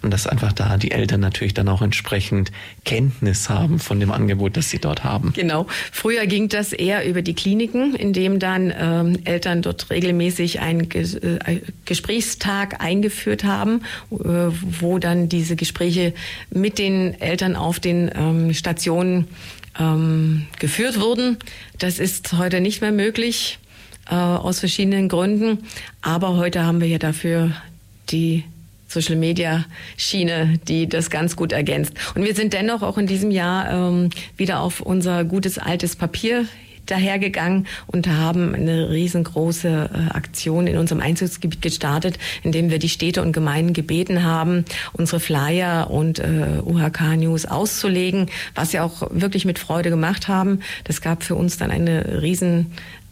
[0.02, 2.52] Und dass einfach da die Eltern natürlich dann auch entsprechend
[2.86, 5.34] Kenntnis haben von dem Angebot, das sie dort haben.
[5.34, 5.68] Genau.
[5.92, 10.90] Früher ging das eher über die Kliniken, in dem dann ähm, Eltern dort regelmäßig einen
[10.90, 16.14] Ges äh, Gesprächstag eingeführt haben, äh, wo dann diese Gespräche
[16.50, 19.28] mit den Eltern auf den ähm, Stationen
[19.80, 21.38] ähm, geführt wurden.
[21.80, 23.60] Das ist heute nicht mehr möglich
[24.10, 25.60] äh, aus verschiedenen Gründen.
[26.02, 27.52] Aber heute haben wir ja dafür
[28.10, 28.44] die
[28.88, 29.66] Social Media
[29.98, 31.94] Schiene, die das ganz gut ergänzt.
[32.16, 36.46] Und wir sind dennoch auch in diesem Jahr ähm, wieder auf unser gutes altes Papier
[36.86, 43.22] dahergegangen und haben eine riesengroße äh, Aktion in unserem Einzugsgebiet gestartet, indem wir die Städte
[43.22, 49.60] und Gemeinden gebeten haben, unsere Flyer und äh, UHK-News auszulegen, was sie auch wirklich mit
[49.60, 50.60] Freude gemacht haben.
[50.84, 52.72] Das gab für uns dann eine riesen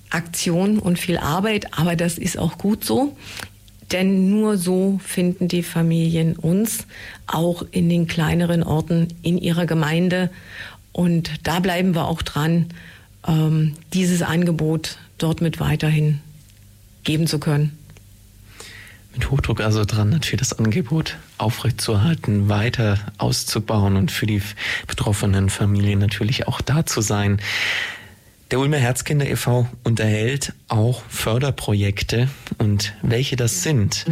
[0.10, 3.16] Aktion und viel Arbeit, aber das ist auch gut so.
[3.92, 6.88] Denn nur so finden die Familien uns
[7.28, 10.30] auch in den kleineren Orten in ihrer Gemeinde.
[10.94, 12.68] Und da bleiben wir auch dran
[13.28, 16.20] ähm, dieses Angebot dort mit weiterhin
[17.04, 17.78] geben zu können.
[19.14, 24.42] Mit Hochdruck also dran, natürlich das Angebot aufrechtzuerhalten, weiter auszubauen und für die
[24.88, 27.42] betroffenen Familien natürlich auch da zu sein.
[28.52, 29.66] Der Ulmer Herzkinder e.V.
[29.86, 34.06] unterhält auch Förderprojekte und welche das sind,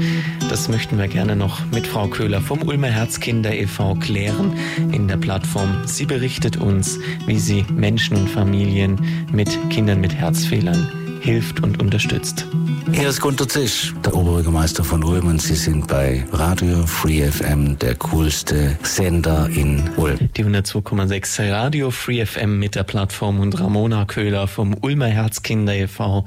[0.50, 3.96] das möchten wir gerne noch mit Frau Köhler vom Ulmer Herzkinder e.V.
[3.96, 4.58] klären
[4.94, 5.86] in der Plattform.
[5.86, 12.48] Sie berichtet uns, wie sie Menschen und Familien mit Kindern mit Herzfehlern hilft und unterstützt.
[12.92, 17.78] Hier ist Gunter Zisch, der Oberbürgermeister von Ulm und Sie sind bei Radio Free FM,
[17.80, 20.18] der coolste Sender in Ulm.
[20.36, 26.26] Die 102,6 Radio Free FM mit der Plattform und Ramona Köhler vom Ulmer Herzkinder e.V.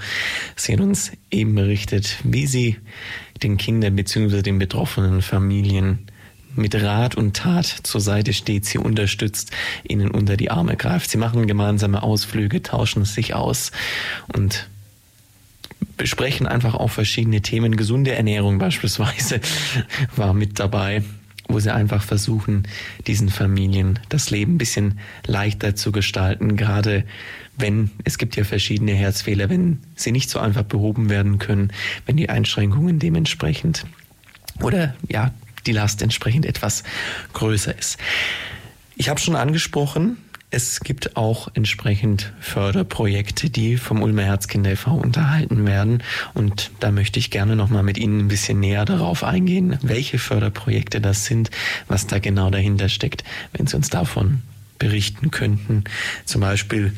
[0.56, 2.76] Sie hat uns eben berichtet, wie sie
[3.42, 4.42] den Kindern bzw.
[4.42, 6.06] den betroffenen Familien
[6.54, 9.50] mit Rat und Tat zur Seite steht, sie unterstützt,
[9.88, 11.10] ihnen unter die Arme greift.
[11.10, 13.72] Sie machen gemeinsame Ausflüge, tauschen sich aus
[14.34, 14.68] und
[16.02, 17.76] besprechen einfach auch verschiedene Themen.
[17.76, 19.40] Gesunde Ernährung beispielsweise
[20.16, 21.04] war mit dabei,
[21.46, 22.66] wo sie einfach versuchen,
[23.06, 27.04] diesen Familien das Leben ein bisschen leichter zu gestalten, gerade
[27.56, 31.72] wenn es gibt ja verschiedene Herzfehler, wenn sie nicht so einfach behoben werden können,
[32.04, 33.86] wenn die Einschränkungen dementsprechend
[34.60, 35.30] oder ja,
[35.66, 36.82] die Last entsprechend etwas
[37.32, 37.96] größer ist.
[38.96, 40.16] Ich habe schon angesprochen,
[40.52, 44.94] es gibt auch entsprechend Förderprojekte, die vom Ulmer Herzkinder e.V.
[44.94, 46.02] unterhalten werden.
[46.34, 51.00] Und da möchte ich gerne nochmal mit Ihnen ein bisschen näher darauf eingehen, welche Förderprojekte
[51.00, 51.50] das sind,
[51.88, 54.42] was da genau dahinter steckt, wenn Sie uns davon
[54.78, 55.84] berichten könnten.
[56.26, 56.92] Zum Beispiel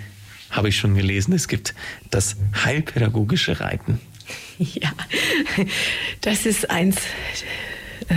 [0.51, 1.77] habe ich schon gelesen, es gibt
[2.11, 4.01] das heilpädagogische Reiten.
[4.57, 4.93] Ja,
[6.21, 6.97] das ist eins
[8.09, 8.15] äh,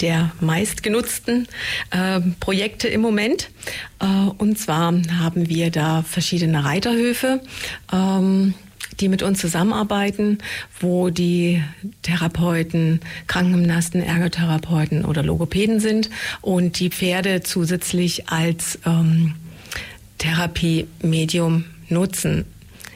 [0.00, 1.48] der meistgenutzten
[1.90, 3.50] äh, Projekte im Moment.
[4.00, 4.06] Äh,
[4.38, 7.40] und zwar haben wir da verschiedene Reiterhöfe.
[7.92, 8.54] Ähm,
[9.00, 10.38] die mit uns zusammenarbeiten,
[10.78, 11.62] wo die
[12.02, 16.10] Therapeuten, Krankengymnasten, Ergotherapeuten oder Logopäden sind
[16.42, 19.34] und die Pferde zusätzlich als ähm,
[20.18, 22.44] Therapiemedium nutzen.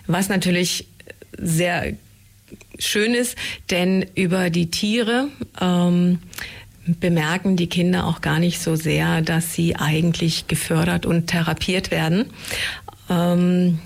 [0.07, 0.87] Was natürlich
[1.39, 1.95] sehr
[2.79, 3.37] schön ist,
[3.71, 5.29] denn über die Tiere
[5.61, 6.19] ähm,
[6.87, 12.27] bemerken die Kinder auch gar nicht so sehr, dass sie eigentlich gefördert und therapiert werden.
[13.11, 13.79] Ähm,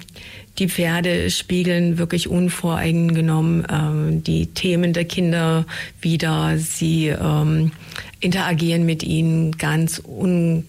[0.59, 5.65] die Pferde spiegeln wirklich unvoreingenommen ähm, die Themen der Kinder
[6.03, 6.59] wieder.
[6.59, 7.73] Sie ähm,
[8.21, 10.65] interagieren mit ihnen ganz un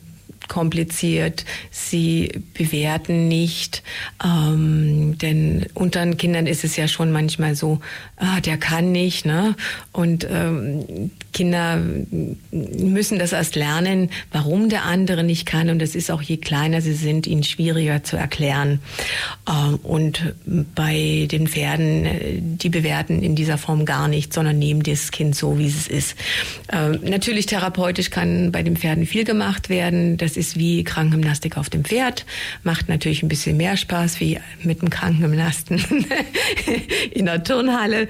[0.47, 3.83] kompliziert, sie bewerten nicht,
[4.21, 7.79] ähm, denn unter den Kindern ist es ja schon manchmal so,
[8.17, 9.55] ah, der kann nicht, ne?
[9.93, 11.79] Und ähm, Kinder
[12.51, 15.69] müssen das erst lernen, warum der andere nicht kann.
[15.69, 18.79] Und das ist auch je kleiner sie sind, ihnen schwieriger zu erklären.
[19.47, 24.83] Ähm, und bei den Pferden, äh, die bewerten in dieser Form gar nicht, sondern nehmen
[24.83, 26.15] das Kind so, wie es ist.
[26.71, 30.17] Ähm, natürlich therapeutisch kann bei den Pferden viel gemacht werden.
[30.17, 32.25] Das ist wie Krankengymnastik auf dem Pferd.
[32.63, 35.81] Macht natürlich ein bisschen mehr Spaß wie mit dem Krankengymnasten
[37.11, 38.07] in der Turnhalle.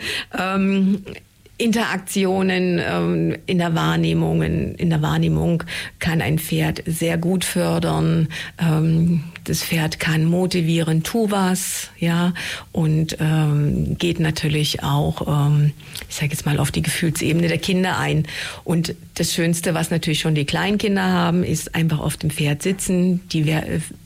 [1.61, 5.63] Interaktionen ähm, in der Wahrnehmung, in der Wahrnehmung
[5.99, 8.29] kann ein Pferd sehr gut fördern.
[8.57, 12.33] Ähm, das Pferd kann motivieren, tu was, ja,
[12.71, 15.73] und ähm, geht natürlich auch, ähm,
[16.09, 18.25] ich sage jetzt mal, auf die Gefühlsebene der Kinder ein.
[18.63, 23.21] Und das Schönste, was natürlich schon die Kleinkinder haben, ist einfach auf dem Pferd sitzen,
[23.29, 23.45] die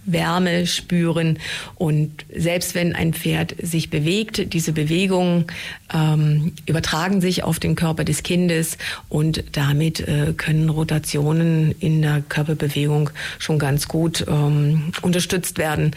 [0.06, 1.39] Wärme spüren
[1.76, 5.46] und selbst wenn ein Pferd sich bewegt, diese Bewegungen
[5.94, 8.78] ähm, übertragen sich auf den Körper des Kindes
[9.10, 15.91] und damit äh, können Rotationen in der Körperbewegung schon ganz gut ähm, unterstützt werden.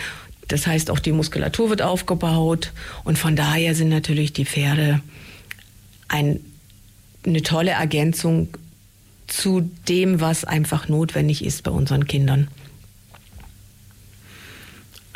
[0.48, 2.72] Das heißt, auch die Muskulatur wird aufgebaut
[3.04, 5.00] und von daher sind natürlich die Pferde
[6.08, 6.40] ein,
[7.26, 8.48] eine tolle Ergänzung
[9.26, 12.48] zu dem, was einfach notwendig ist bei unseren Kindern.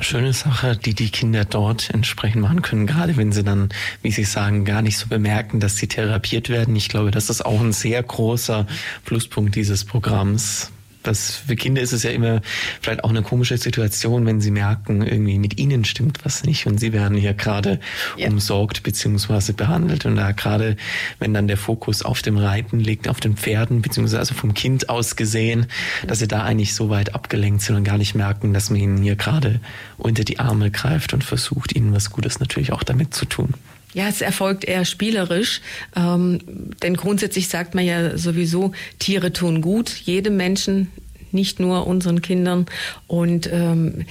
[0.02, 3.68] Schöne Sache, die die Kinder dort entsprechend machen können, gerade wenn sie dann,
[4.02, 6.74] wie Sie sagen, gar nicht so bemerken, dass sie therapiert werden.
[6.74, 8.66] Ich glaube, das ist auch ein sehr großer
[9.04, 10.72] Pluspunkt dieses Programms
[11.04, 12.40] was für Kinder ist es ja immer
[12.80, 16.78] vielleicht auch eine komische Situation, wenn sie merken, irgendwie mit ihnen stimmt was nicht und
[16.78, 17.80] sie werden hier gerade
[18.16, 18.28] ja.
[18.28, 20.76] umsorgt beziehungsweise behandelt und da gerade,
[21.18, 24.88] wenn dann der Fokus auf dem Reiten liegt, auf den Pferden beziehungsweise also vom Kind
[24.88, 25.66] aus gesehen,
[26.06, 29.02] dass sie da eigentlich so weit abgelenkt sind und gar nicht merken, dass man ihnen
[29.02, 29.60] hier gerade
[29.98, 33.54] unter die Arme greift und versucht, ihnen was Gutes natürlich auch damit zu tun.
[33.94, 35.60] Ja, es erfolgt eher spielerisch,
[35.94, 36.38] ähm,
[36.82, 40.88] denn grundsätzlich sagt man ja sowieso, Tiere tun gut, jedem Menschen,
[41.30, 42.66] nicht nur unseren Kindern.
[43.06, 44.06] Und ähm,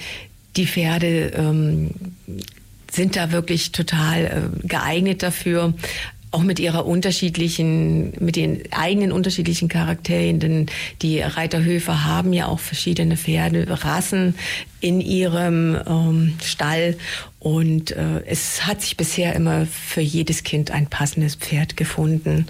[0.56, 1.90] die Pferde ähm,
[2.90, 5.74] sind da wirklich total äh, geeignet dafür
[6.32, 10.66] auch mit ihrer unterschiedlichen, mit den eigenen unterschiedlichen Charakteren, denn
[11.02, 14.34] die Reiterhöfe haben ja auch verschiedene Pferderassen
[14.80, 16.96] in ihrem ähm, Stall
[17.38, 22.46] und äh, es hat sich bisher immer für jedes Kind ein passendes Pferd gefunden,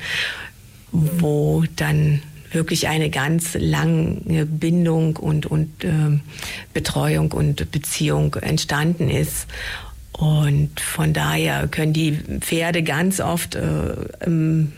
[0.93, 6.21] wo dann wirklich eine ganz lange Bindung und, und äh,
[6.75, 9.47] Betreuung und Beziehung entstanden ist.
[10.13, 14.73] Und von daher können die Pferde ganz oft, äh, ähm,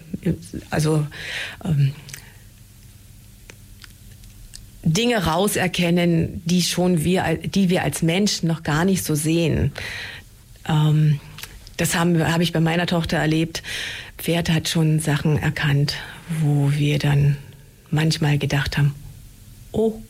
[0.71, 1.07] also
[1.65, 1.93] ähm,
[4.85, 9.73] Dinge rauserkennen, die schon wir, die wir als Menschen noch gar nicht so sehen.
[10.69, 11.21] Ähm,
[11.77, 13.63] das habe hab ich bei meiner Tochter erlebt.
[14.19, 15.97] Pferd hat schon Sachen erkannt,
[16.41, 17.37] wo wir dann
[17.91, 18.95] manchmal gedacht haben,
[19.73, 20.01] oh,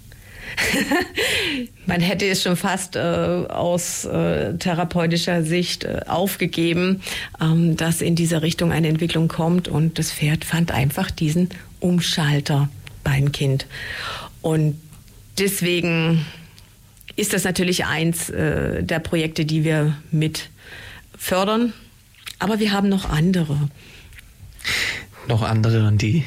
[1.87, 7.03] man hätte es schon fast äh, aus äh, therapeutischer Sicht äh, aufgegeben,
[7.41, 12.69] ähm, dass in dieser Richtung eine Entwicklung kommt und das Pferd fand einfach diesen Umschalter
[13.03, 13.67] beim Kind.
[14.43, 14.81] Und
[15.39, 16.25] deswegen
[17.17, 20.51] ist das natürlich eins äh, der Projekte, die wir mit
[21.17, 21.73] fördern.
[22.39, 23.69] Aber wir haben noch andere.
[25.29, 26.25] Noch andere, die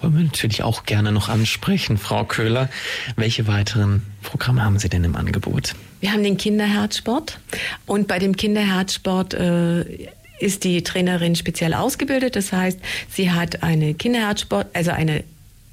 [0.00, 1.98] wollen wir natürlich auch gerne noch ansprechen.
[1.98, 2.68] Frau Köhler,
[3.16, 5.74] welche weiteren Programme haben Sie denn im Angebot?
[6.00, 7.38] Wir haben den Kinderherzsport
[7.86, 10.08] und bei dem Kinderherzsport äh,
[10.38, 12.36] ist die Trainerin speziell ausgebildet.
[12.36, 12.78] Das heißt,
[13.10, 15.24] sie hat eine Kinderherzsport, also eine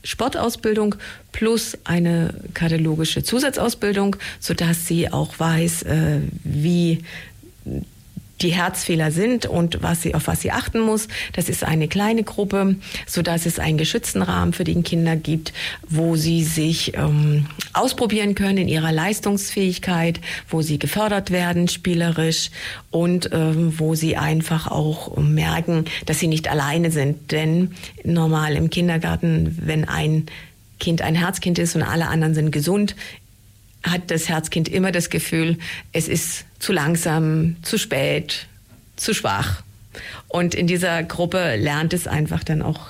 [0.04, 0.96] Sportausbildung
[1.32, 7.04] plus eine kardiologische Zusatzausbildung, sodass sie auch weiß, äh, wie
[8.42, 11.08] die Herzfehler sind und was sie, auf was sie achten muss.
[11.34, 12.76] Das ist eine kleine Gruppe,
[13.08, 15.54] so dass es einen geschützten Rahmen für die Kinder gibt,
[15.88, 20.20] wo sie sich ähm, ausprobieren können in ihrer Leistungsfähigkeit,
[20.50, 22.52] wo sie gefördert werden spielerisch
[22.92, 27.32] und ähm, wo sie einfach auch merken, dass sie nicht alleine sind.
[27.32, 27.72] Denn
[28.04, 30.26] normal im Kindergarten, wenn ein
[30.80, 32.96] Kind ein Herzkind ist und alle anderen sind gesund,
[33.84, 35.58] hat das Herzkind immer das Gefühl,
[35.94, 38.48] es ist zu langsam, zu spät,
[38.96, 39.62] zu schwach.
[40.28, 42.88] Und in dieser Gruppe lernt es einfach dann auch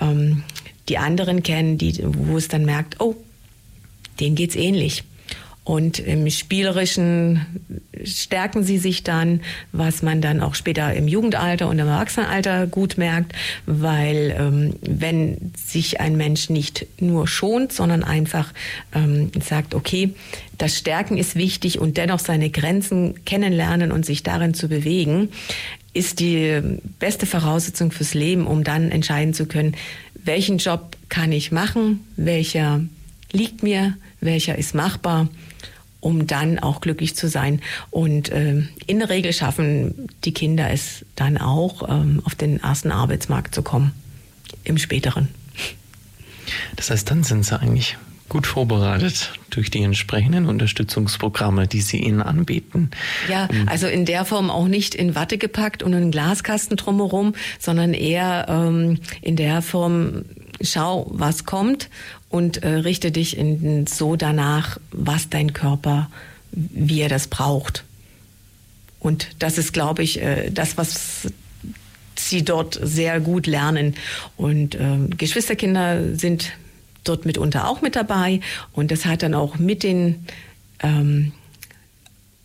[0.00, 0.44] ähm,
[0.88, 3.14] die anderen kennen, die, wo es dann merkt, oh,
[4.18, 5.04] denen geht's ähnlich.
[5.64, 7.46] Und im Spielerischen
[8.02, 12.98] stärken sie sich dann, was man dann auch später im Jugendalter und im Erwachsenenalter gut
[12.98, 13.32] merkt,
[13.66, 18.52] weil ähm, wenn sich ein Mensch nicht nur schont, sondern einfach
[18.92, 20.14] ähm, sagt, okay,
[20.58, 25.28] das Stärken ist wichtig und dennoch seine Grenzen kennenlernen und sich darin zu bewegen,
[25.94, 26.60] ist die
[26.98, 29.76] beste Voraussetzung fürs Leben, um dann entscheiden zu können,
[30.24, 32.80] welchen Job kann ich machen, welcher
[33.32, 35.28] liegt mir, welcher ist machbar
[36.02, 37.62] um dann auch glücklich zu sein.
[37.90, 42.90] Und äh, in der Regel schaffen die Kinder es dann auch, ähm, auf den ersten
[42.90, 43.92] Arbeitsmarkt zu kommen,
[44.64, 45.28] im späteren.
[46.74, 47.96] Das heißt, dann sind sie eigentlich
[48.28, 52.90] gut vorbereitet durch die entsprechenden Unterstützungsprogramme, die Sie ihnen anbieten.
[53.28, 57.92] Ja, also in der Form auch nicht in Watte gepackt und einen Glaskasten drumherum, sondern
[57.92, 60.24] eher ähm, in der Form,
[60.62, 61.90] schau, was kommt
[62.28, 66.10] und äh, richte dich in, so danach, was dein Körper,
[66.50, 67.84] wie er das braucht.
[69.00, 71.32] Und das ist, glaube ich, äh, das, was
[72.16, 73.94] sie dort sehr gut lernen.
[74.36, 76.52] Und äh, Geschwisterkinder sind
[77.04, 78.40] dort mitunter auch mit dabei.
[78.72, 80.26] Und das hat dann auch mit den,
[80.82, 81.32] ähm,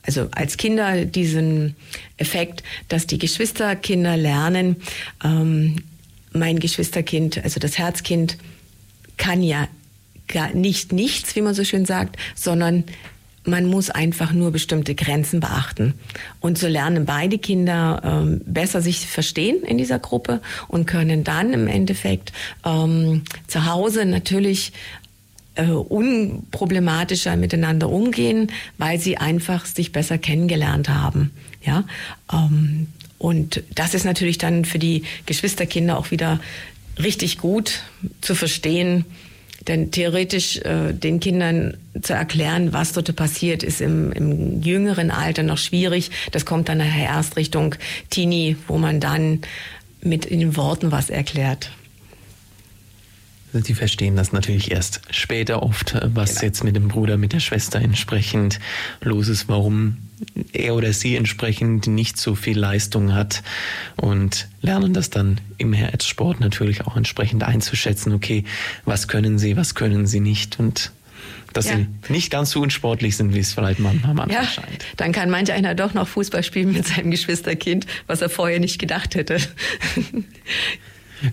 [0.02, 1.76] also als Kinder diesen
[2.18, 4.78] Effekt, dass die Geschwisterkinder lernen,
[5.24, 5.84] ähm,
[6.38, 8.38] mein Geschwisterkind, also das Herzkind,
[9.18, 9.68] kann ja
[10.28, 12.84] gar nicht nichts, wie man so schön sagt, sondern
[13.48, 15.94] man muss einfach nur bestimmte Grenzen beachten.
[16.42, 21.54] Und so lernen beide Kinder ähm, besser sich verstehen in dieser Gruppe und können dann
[21.54, 22.34] im Endeffekt
[22.66, 24.74] ähm, zu Hause natürlich
[25.56, 31.32] äh, unproblematischer miteinander umgehen, weil sie einfach sich besser kennengelernt haben.
[31.64, 31.84] Ja,
[32.32, 32.88] ähm,
[33.18, 36.40] und das ist natürlich dann für die Geschwisterkinder auch wieder
[37.00, 37.82] richtig gut
[38.22, 39.06] zu verstehen,
[39.68, 45.44] denn theoretisch äh, den Kindern zu erklären, was dort passiert, ist im, im jüngeren Alter
[45.44, 46.12] noch schwierig.
[46.32, 47.76] Das kommt dann nachher erst Richtung
[48.10, 49.42] Teenie, wo man dann
[50.02, 51.72] mit in den Worten was erklärt.
[53.54, 56.42] Sie verstehen das natürlich erst später oft, was genau.
[56.44, 58.60] jetzt mit dem Bruder, mit der Schwester entsprechend
[59.02, 59.98] los ist, warum
[60.54, 63.44] er oder sie entsprechend nicht so viel Leistung hat
[63.96, 68.44] und lernen das dann im Herzsport natürlich auch entsprechend einzuschätzen, okay,
[68.86, 70.92] was können sie, was können sie nicht und
[71.54, 71.78] dass ja.
[71.78, 74.86] sie nicht ganz so unsportlich sind, wie es vielleicht manchmal am Anfang ja, scheint.
[74.98, 78.80] Dann kann manch einer doch noch Fußball spielen mit seinem Geschwisterkind, was er vorher nicht
[78.80, 79.40] gedacht hätte.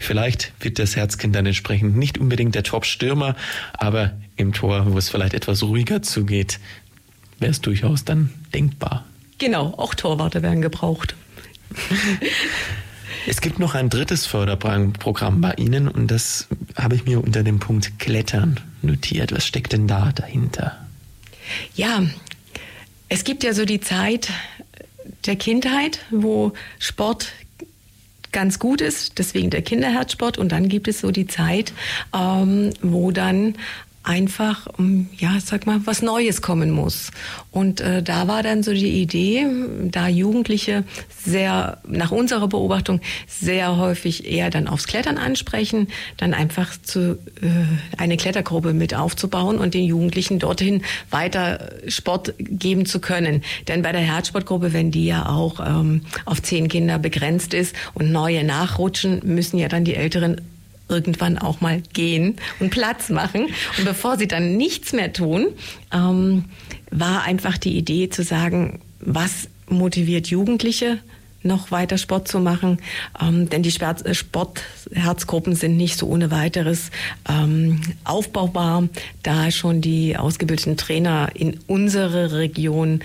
[0.01, 3.37] Vielleicht wird das Herzkind dann entsprechend nicht unbedingt der Top-Stürmer,
[3.75, 6.59] aber im Tor, wo es vielleicht etwas ruhiger zugeht,
[7.39, 9.05] wäre es durchaus dann denkbar.
[9.39, 11.15] Genau, auch Torwarte werden gebraucht.
[13.27, 17.59] Es gibt noch ein drittes Förderprogramm bei Ihnen und das habe ich mir unter dem
[17.59, 19.33] Punkt Klettern notiert.
[19.33, 20.77] Was steckt denn da dahinter?
[21.75, 22.03] Ja,
[23.09, 24.29] es gibt ja so die Zeit
[25.25, 27.33] der Kindheit, wo Sport
[28.33, 30.37] ganz gut ist, deswegen der Kinderherzsport.
[30.37, 31.73] Und dann gibt es so die Zeit,
[32.15, 33.55] ähm, wo dann
[34.05, 37.11] einfach, ähm, ja, sag mal, was Neues kommen muss.
[37.51, 39.47] Und äh, da war dann so die Idee,
[39.91, 40.85] da Jugendliche
[41.25, 45.89] sehr, nach unserer Beobachtung, sehr häufig eher dann aufs Klettern ansprechen,
[46.19, 52.85] dann einfach zu, äh, eine Klettergruppe mit aufzubauen und den Jugendlichen dorthin weiter Sport geben
[52.85, 53.43] zu können.
[53.69, 58.13] Denn bei der Herzsportgruppe, wenn die ja auch ähm, auf zehn Kinder begrenzt ist und
[58.13, 60.43] neue nachrutschen, müssen ja dann die Älteren
[60.89, 63.47] irgendwann auch mal gehen und Platz machen.
[63.79, 65.49] Und bevor sie dann nichts mehr tun,
[65.93, 66.45] ähm,
[66.91, 70.99] war einfach die Idee zu sagen, was motiviert Jugendliche
[71.45, 72.79] noch weiter Sport zu machen,
[73.21, 76.91] ähm, denn die äh, Sportherzgruppen sind nicht so ohne weiteres
[77.29, 78.89] ähm, aufbaubar,
[79.23, 83.01] da schon die ausgebildeten Trainer in unserer Region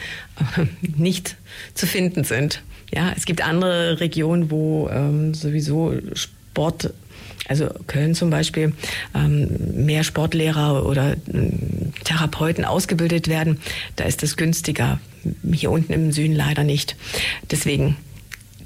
[0.57, 1.35] äh, nicht
[1.73, 2.63] zu finden sind.
[2.93, 6.93] Ja, es gibt andere Regionen, wo ähm, sowieso Sport
[7.47, 8.73] also Köln zum Beispiel,
[9.15, 13.59] ähm, mehr Sportlehrer oder ähm, Therapeuten ausgebildet werden,
[13.95, 14.99] da ist es günstiger.
[15.51, 16.95] Hier unten im Süden leider nicht.
[17.51, 17.97] Deswegen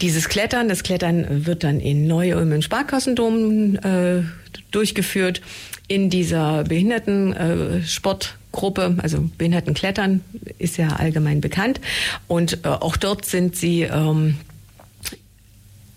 [0.01, 4.23] dieses Klettern, das Klettern wird dann in Neu-Ulm im Sparkassendom äh,
[4.71, 5.41] durchgeführt
[5.87, 10.21] in dieser Behindertensportgruppe, äh, also Behindertenklettern
[10.57, 11.79] ist ja allgemein bekannt.
[12.27, 14.37] Und äh, auch dort sind sie ähm,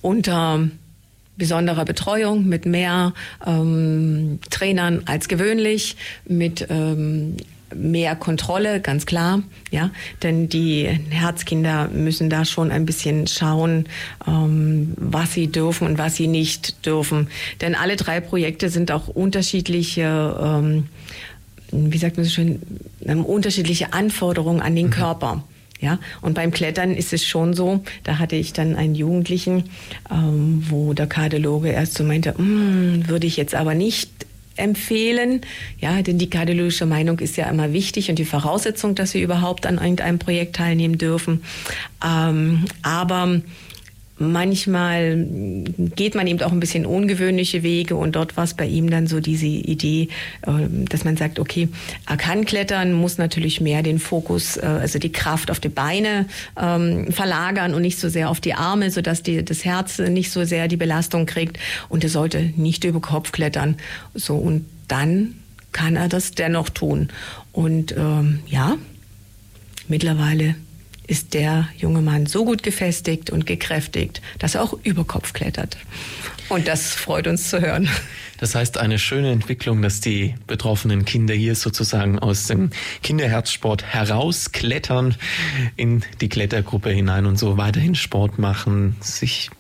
[0.02, 0.68] unter
[1.36, 3.12] besonderer Betreuung mit mehr
[3.46, 7.36] ähm, Trainern als gewöhnlich, mit ähm,
[7.74, 9.90] mehr Kontrolle, ganz klar, ja,
[10.22, 13.86] denn die Herzkinder müssen da schon ein bisschen schauen,
[14.26, 17.28] ähm, was sie dürfen und was sie nicht dürfen.
[17.60, 20.86] Denn alle drei Projekte sind auch unterschiedliche, ähm,
[21.72, 22.62] wie sagt man so schön,
[23.04, 24.90] ähm, unterschiedliche Anforderungen an den mhm.
[24.90, 25.44] Körper.
[25.80, 29.64] Ja, und beim Klettern ist es schon so, da hatte ich dann einen Jugendlichen,
[30.10, 34.10] ähm, wo der Kardiologe erst so meinte, hm, würde ich jetzt aber nicht
[34.56, 35.42] empfehlen.
[35.78, 39.66] Ja, denn die kardiologische Meinung ist ja immer wichtig und die Voraussetzung, dass sie überhaupt
[39.66, 41.42] an irgendeinem Projekt teilnehmen dürfen.
[42.04, 43.42] Ähm, aber
[44.18, 45.26] manchmal
[45.94, 49.06] geht man eben auch ein bisschen ungewöhnliche Wege und dort war es bei ihm dann
[49.06, 50.08] so diese Idee,
[50.46, 51.68] ähm, dass man sagt, okay,
[52.08, 56.26] er kann klettern, muss natürlich mehr den Fokus, äh, also die Kraft auf die Beine
[56.60, 60.44] ähm, verlagern und nicht so sehr auf die Arme, sodass die, das Herz nicht so
[60.44, 61.58] sehr die Belastung kriegt
[61.88, 63.76] und er sollte nicht über Kopf klettern.
[64.14, 65.34] So und dann
[65.72, 67.08] kann er das dennoch tun.
[67.52, 68.76] Und ähm, ja,
[69.88, 70.54] mittlerweile
[71.06, 75.76] ist der junge Mann so gut gefestigt und gekräftigt, dass er auch über Kopf klettert.
[76.48, 77.88] Und das freut uns zu hören.
[78.38, 82.70] Das heißt, eine schöne Entwicklung, dass die betroffenen Kinder hier sozusagen aus dem
[83.02, 85.14] Kinderherzsport herausklettern
[85.76, 89.50] in die Klettergruppe hinein und so weiterhin Sport machen, sich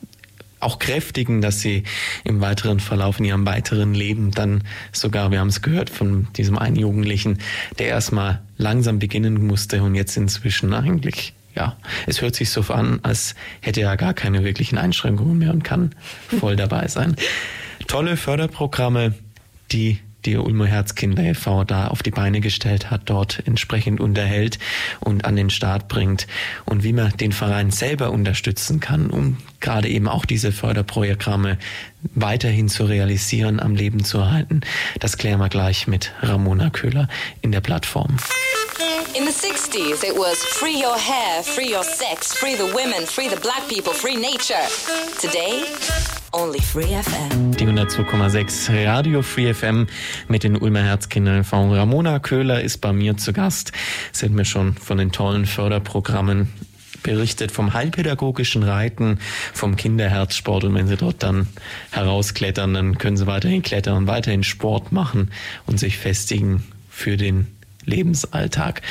[0.60, 1.84] auch kräftigen, dass sie
[2.24, 6.58] im weiteren Verlauf in ihrem weiteren Leben dann sogar, wir haben es gehört von diesem
[6.58, 7.38] einen Jugendlichen,
[7.78, 11.74] der erstmal langsam beginnen musste und jetzt inzwischen eigentlich ja,
[12.06, 15.94] es hört sich so an, als hätte er gar keine wirklichen Einschränkungen mehr und kann
[16.38, 17.16] voll dabei sein.
[17.86, 19.14] Tolle Förderprogramme,
[19.72, 21.64] die die Ulmer Herzkinder e.V.
[21.64, 24.58] da auf die Beine gestellt hat, dort entsprechend unterhält
[25.00, 26.26] und an den Start bringt
[26.64, 31.58] und wie man den Verein selber unterstützen kann, um gerade eben auch diese Förderprogramme
[32.14, 34.60] weiterhin zu realisieren, am Leben zu erhalten.
[35.00, 37.08] Das klären wir gleich mit Ramona Köhler
[37.40, 38.16] in der Plattform.
[39.14, 43.28] In the 60s, it was free your hair, free your sex, free the women, free
[43.28, 44.66] the black people, free nature.
[45.18, 45.64] Today,
[46.32, 47.52] only Free FM.
[47.52, 49.86] Die 102,6 Radio Free FM
[50.28, 53.72] mit den Ulmer Herzkindern von Ramona Köhler ist bei mir zu Gast.
[54.12, 56.52] Sie hat mir schon von den tollen Förderprogrammen
[57.02, 59.18] berichtet vom heilpädagogischen Reiten,
[59.52, 61.48] vom Kinderherzsport und wenn sie dort dann
[61.90, 65.30] herausklettern, dann können sie weiterhin klettern, weiterhin Sport machen
[65.66, 67.46] und sich festigen für den
[67.84, 68.82] Lebensalltag.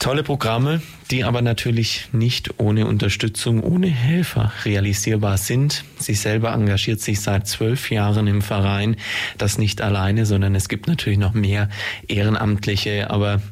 [0.00, 0.80] Tolle Programme,
[1.10, 5.84] die aber natürlich nicht ohne Unterstützung, ohne Helfer realisierbar sind.
[5.98, 8.96] Sie selber engagiert sich seit zwölf Jahren im Verein.
[9.36, 11.68] Das nicht alleine, sondern es gibt natürlich noch mehr
[12.08, 13.42] Ehrenamtliche, aber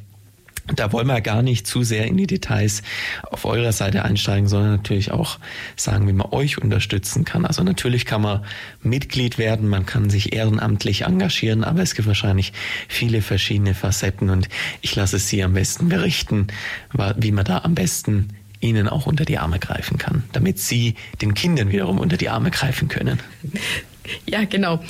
[0.74, 2.82] da wollen wir gar nicht zu sehr in die Details
[3.30, 5.38] auf eurer Seite einsteigen, sondern natürlich auch
[5.76, 7.44] sagen, wie man euch unterstützen kann.
[7.44, 8.44] Also natürlich kann man
[8.82, 12.52] Mitglied werden, man kann sich ehrenamtlich engagieren, aber es gibt wahrscheinlich
[12.88, 14.48] viele verschiedene Facetten und
[14.80, 16.48] ich lasse Sie am besten berichten,
[17.16, 18.28] wie man da am besten
[18.60, 22.50] ihnen auch unter die Arme greifen kann, damit sie den Kindern wiederum unter die Arme
[22.50, 23.20] greifen können.
[24.26, 24.80] Ja, genau.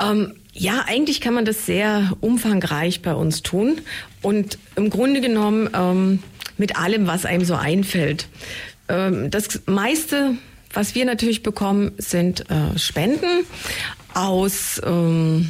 [0.00, 3.80] Ähm, ja, eigentlich kann man das sehr umfangreich bei uns tun
[4.20, 6.22] und im Grunde genommen ähm,
[6.56, 8.28] mit allem, was einem so einfällt.
[8.88, 10.34] Ähm, das meiste,
[10.72, 13.44] was wir natürlich bekommen, sind äh, Spenden
[14.12, 15.48] aus ähm,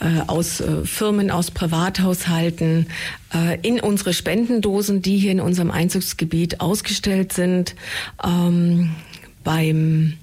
[0.00, 2.88] äh, aus äh, Firmen, aus Privathaushalten
[3.32, 7.74] äh, in unsere Spendendosen, die hier in unserem Einzugsgebiet ausgestellt sind.
[8.22, 8.94] Ähm,
[9.44, 10.14] beim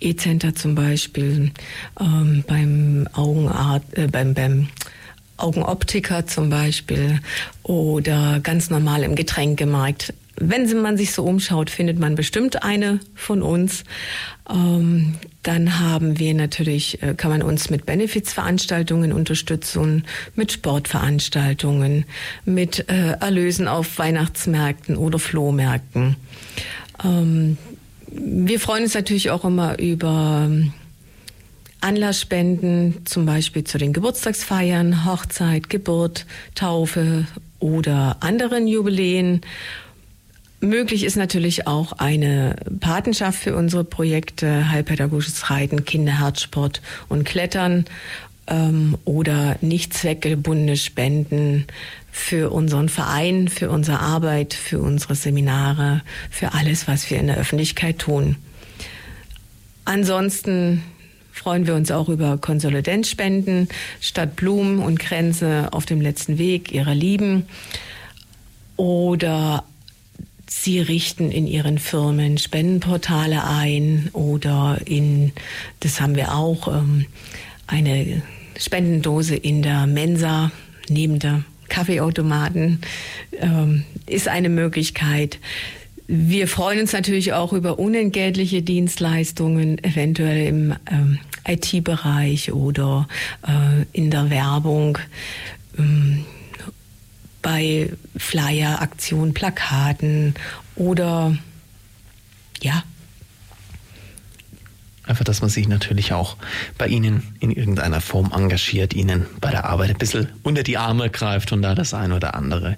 [0.00, 1.52] E-Center zum Beispiel,
[2.00, 4.68] ähm, beim Augenarzt, äh, beim, beim
[5.36, 7.20] Augenoptiker zum Beispiel
[7.62, 10.14] oder ganz normal im Getränkemarkt.
[10.38, 13.84] Wenn man sich so umschaut, findet man bestimmt eine von uns.
[14.50, 22.04] Ähm, dann haben wir natürlich, äh, kann man uns mit Benefizveranstaltungen unterstützen, mit Sportveranstaltungen,
[22.44, 26.16] mit äh, Erlösen auf Weihnachtsmärkten oder Flohmärkten.
[27.02, 27.56] Ähm,
[28.18, 30.72] wir freuen uns natürlich auch immer über ähm,
[31.80, 37.26] Anlassspenden, zum Beispiel zu den Geburtstagsfeiern, Hochzeit, Geburt, Taufe
[37.58, 39.42] oder anderen Jubiläen.
[40.60, 47.84] Möglich ist natürlich auch eine Patenschaft für unsere Projekte, heilpädagogisches Reiten, Kinderherzsport und Klettern
[48.46, 51.66] ähm, oder nicht zweckgebundene Spenden
[52.10, 57.36] für unseren Verein, für unsere Arbeit, für unsere Seminare, für alles, was wir in der
[57.36, 58.36] Öffentlichkeit tun.
[59.84, 60.82] Ansonsten
[61.32, 63.68] freuen wir uns auch über Konsolidenzspenden
[64.00, 67.46] statt Blumen und Kränze auf dem letzten Weg ihrer Lieben
[68.76, 69.64] oder
[70.48, 75.32] Sie richten in Ihren Firmen Spendenportale ein oder in,
[75.80, 77.06] das haben wir auch, ähm,
[77.66, 78.22] eine
[78.58, 80.50] Spendendose in der Mensa
[80.88, 82.80] neben der Kaffeeautomaten
[83.40, 85.38] ähm, ist eine Möglichkeit.
[86.06, 93.08] Wir freuen uns natürlich auch über unentgeltliche Dienstleistungen, eventuell im ähm, IT-Bereich oder
[93.46, 94.98] äh, in der Werbung.
[95.76, 96.24] Ähm,
[97.42, 100.34] bei Flyer, Aktionen, Plakaten
[100.74, 101.36] oder
[102.60, 102.82] ja.
[105.06, 106.36] Einfach, dass man sich natürlich auch
[106.78, 111.10] bei Ihnen in irgendeiner Form engagiert, Ihnen bei der Arbeit ein bisschen unter die Arme
[111.10, 112.76] greift und da das ein oder andere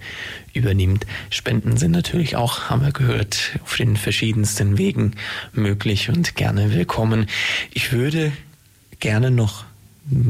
[0.53, 1.07] übernimmt.
[1.31, 5.13] Spenden sind natürlich auch, haben wir gehört, auf den verschiedensten Wegen
[5.53, 7.27] möglich und gerne willkommen.
[7.73, 8.33] Ich würde
[9.01, 9.65] gerne noch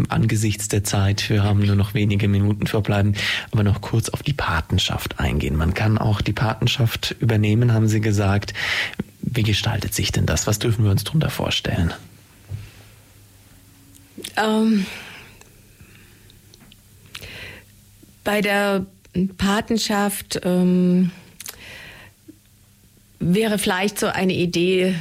[0.08, 3.14] angesichts der Zeit, wir haben nur noch wenige Minuten verbleiben,
[3.52, 5.56] aber noch kurz auf die Patenschaft eingehen.
[5.56, 8.54] Man kann auch die Patenschaft übernehmen, haben Sie gesagt.
[9.30, 10.46] Wie gestaltet sich denn das?
[10.46, 11.92] Was dürfen wir uns darunter vorstellen?
[14.36, 14.86] Ähm,
[18.24, 18.86] bei der
[19.36, 21.10] Patenschaft ähm,
[23.20, 24.94] wäre vielleicht so eine Idee,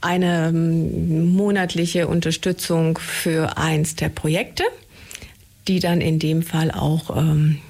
[0.00, 4.64] eine monatliche Unterstützung für eins der Projekte,
[5.68, 7.60] die dann in dem Fall auch ähm,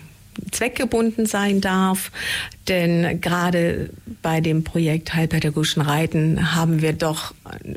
[0.51, 2.11] zweckgebunden sein darf.
[2.69, 7.33] Denn gerade bei dem Projekt Heilpädagogischen Reiten haben wir doch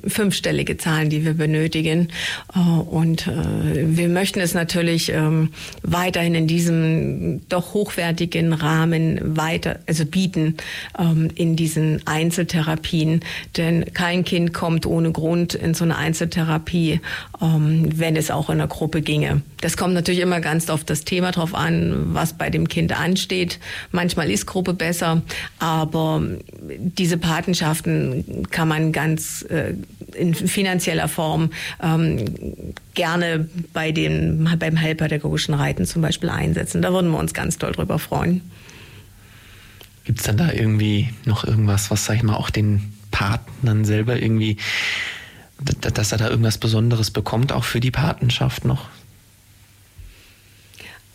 [0.05, 2.09] fünfstellige Zahlen, die wir benötigen.
[2.53, 5.49] Äh, und äh, wir möchten es natürlich ähm,
[5.81, 10.57] weiterhin in diesem doch hochwertigen Rahmen weiter, also bieten
[10.99, 13.21] ähm, in diesen Einzeltherapien.
[13.55, 16.99] Denn kein Kind kommt ohne Grund in so eine Einzeltherapie,
[17.41, 19.41] ähm, wenn es auch in einer Gruppe ginge.
[19.61, 23.59] Das kommt natürlich immer ganz auf das Thema drauf an, was bei dem Kind ansteht.
[23.91, 25.21] Manchmal ist Gruppe besser,
[25.59, 26.21] aber
[26.77, 29.73] diese Patenschaften kann man ganz äh,
[30.15, 36.81] in finanzieller Form ähm, gerne bei den, beim heilpädagogischen Reiten zum Beispiel einsetzen.
[36.81, 38.41] Da würden wir uns ganz doll drüber freuen.
[40.03, 44.19] Gibt es dann da irgendwie noch irgendwas, was, sag ich mal, auch den Partnern selber
[44.19, 44.57] irgendwie,
[45.59, 48.89] dass er da irgendwas Besonderes bekommt, auch für die Patenschaft noch?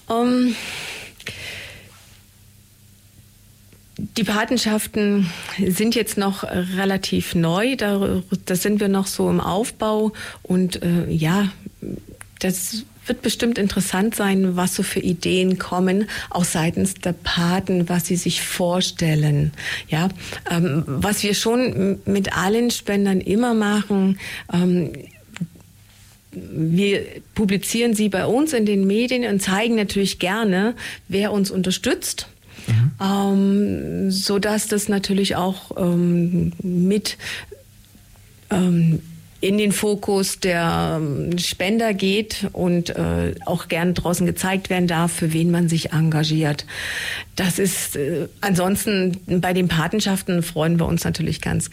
[0.09, 0.57] Um, ähm,
[3.99, 10.13] die Patenschaften sind jetzt noch relativ neu, da, da sind wir noch so im Aufbau
[10.43, 11.49] und äh, ja,
[12.39, 18.07] das wird bestimmt interessant sein, was so für Ideen kommen, auch seitens der Paten, was
[18.07, 19.53] sie sich vorstellen.
[19.89, 20.09] Ja,
[20.51, 24.19] ähm, was wir schon mit allen Spendern immer machen,
[24.53, 24.91] ähm,
[26.33, 30.75] wir publizieren sie bei uns in den Medien und zeigen natürlich gerne,
[31.09, 32.29] wer uns unterstützt.
[32.67, 32.91] Mhm.
[33.01, 37.17] Ähm, so dass das natürlich auch ähm, mit
[38.51, 39.01] ähm,
[39.41, 45.12] in den Fokus der ähm, Spender geht und äh, auch gern draußen gezeigt werden darf,
[45.12, 46.64] für wen man sich engagiert.
[47.37, 51.69] Das ist äh, ansonsten bei den Patenschaften freuen wir uns natürlich ganz,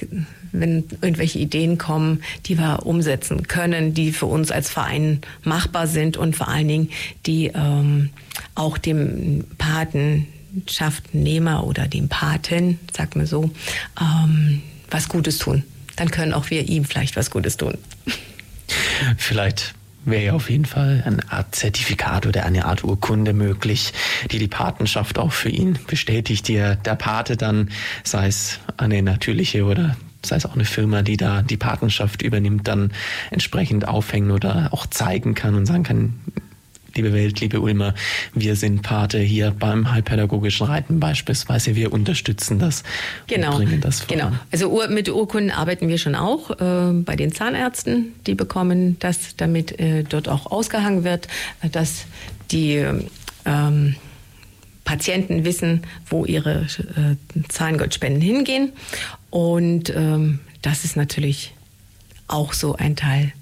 [0.52, 6.18] wenn irgendwelche Ideen kommen, die wir umsetzen können, die für uns als Verein machbar sind
[6.18, 6.90] und vor allen Dingen
[7.26, 8.10] die ähm,
[8.56, 9.46] auch dem
[10.54, 13.52] Patenschaftnehmer oder dem Paten, sag mal so,
[14.00, 15.64] ähm, was Gutes tun
[15.96, 17.78] dann können auch wir ihm vielleicht was Gutes tun.
[19.18, 19.74] Vielleicht
[20.06, 23.94] wäre ja auf jeden Fall eine Art Zertifikat oder eine Art Urkunde möglich,
[24.32, 27.70] die die Patenschaft auch für ihn bestätigt, die er der Pate dann,
[28.04, 29.96] sei es eine natürliche oder
[30.26, 32.92] sei es auch eine Firma, die da die Patenschaft übernimmt, dann
[33.30, 36.20] entsprechend aufhängen oder auch zeigen kann und sagen kann,
[36.96, 37.94] liebe Welt, liebe Ulmer,
[38.34, 41.76] wir sind Pate hier beim halbpädagogischen Reiten beispielsweise.
[41.76, 42.84] Wir unterstützen das
[43.28, 43.58] genau.
[43.58, 44.18] und bringen das voran.
[44.18, 44.32] Genau.
[44.52, 48.14] Also mit Urkunden arbeiten wir schon auch äh, bei den Zahnärzten.
[48.28, 51.28] Die bekommen das, damit äh, dort auch ausgehangen wird,
[51.62, 52.06] äh, dass
[52.52, 52.86] die
[53.46, 53.96] ähm,
[54.86, 57.16] Patienten wissen, wo ihre äh,
[57.50, 58.74] Zahngoldspenden hingehen.
[59.30, 61.54] Und ähm, das ist natürlich
[62.28, 63.34] auch so ein Teil.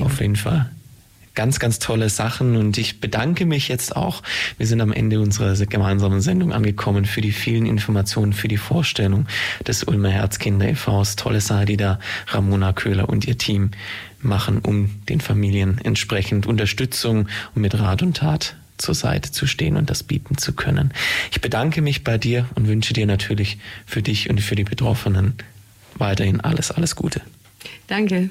[0.00, 0.70] Auf jeden Fall
[1.34, 4.22] ganz, ganz tolle Sachen und ich bedanke mich jetzt auch.
[4.58, 9.26] Wir sind am Ende unserer gemeinsamen Sendung angekommen für die vielen Informationen, für die Vorstellung
[9.66, 11.16] des Ulmer Herzkinder e.V.s.
[11.16, 13.72] Tolle Sache, die da Ramona Köhler und ihr Team
[14.20, 19.76] machen, um den Familien entsprechend Unterstützung und mit Rat und Tat zur Seite zu stehen
[19.76, 20.92] und das bieten zu können.
[21.30, 25.34] Ich bedanke mich bei dir und wünsche dir natürlich für dich und für die Betroffenen
[25.96, 27.20] weiterhin alles, alles Gute.
[27.86, 28.30] Danke.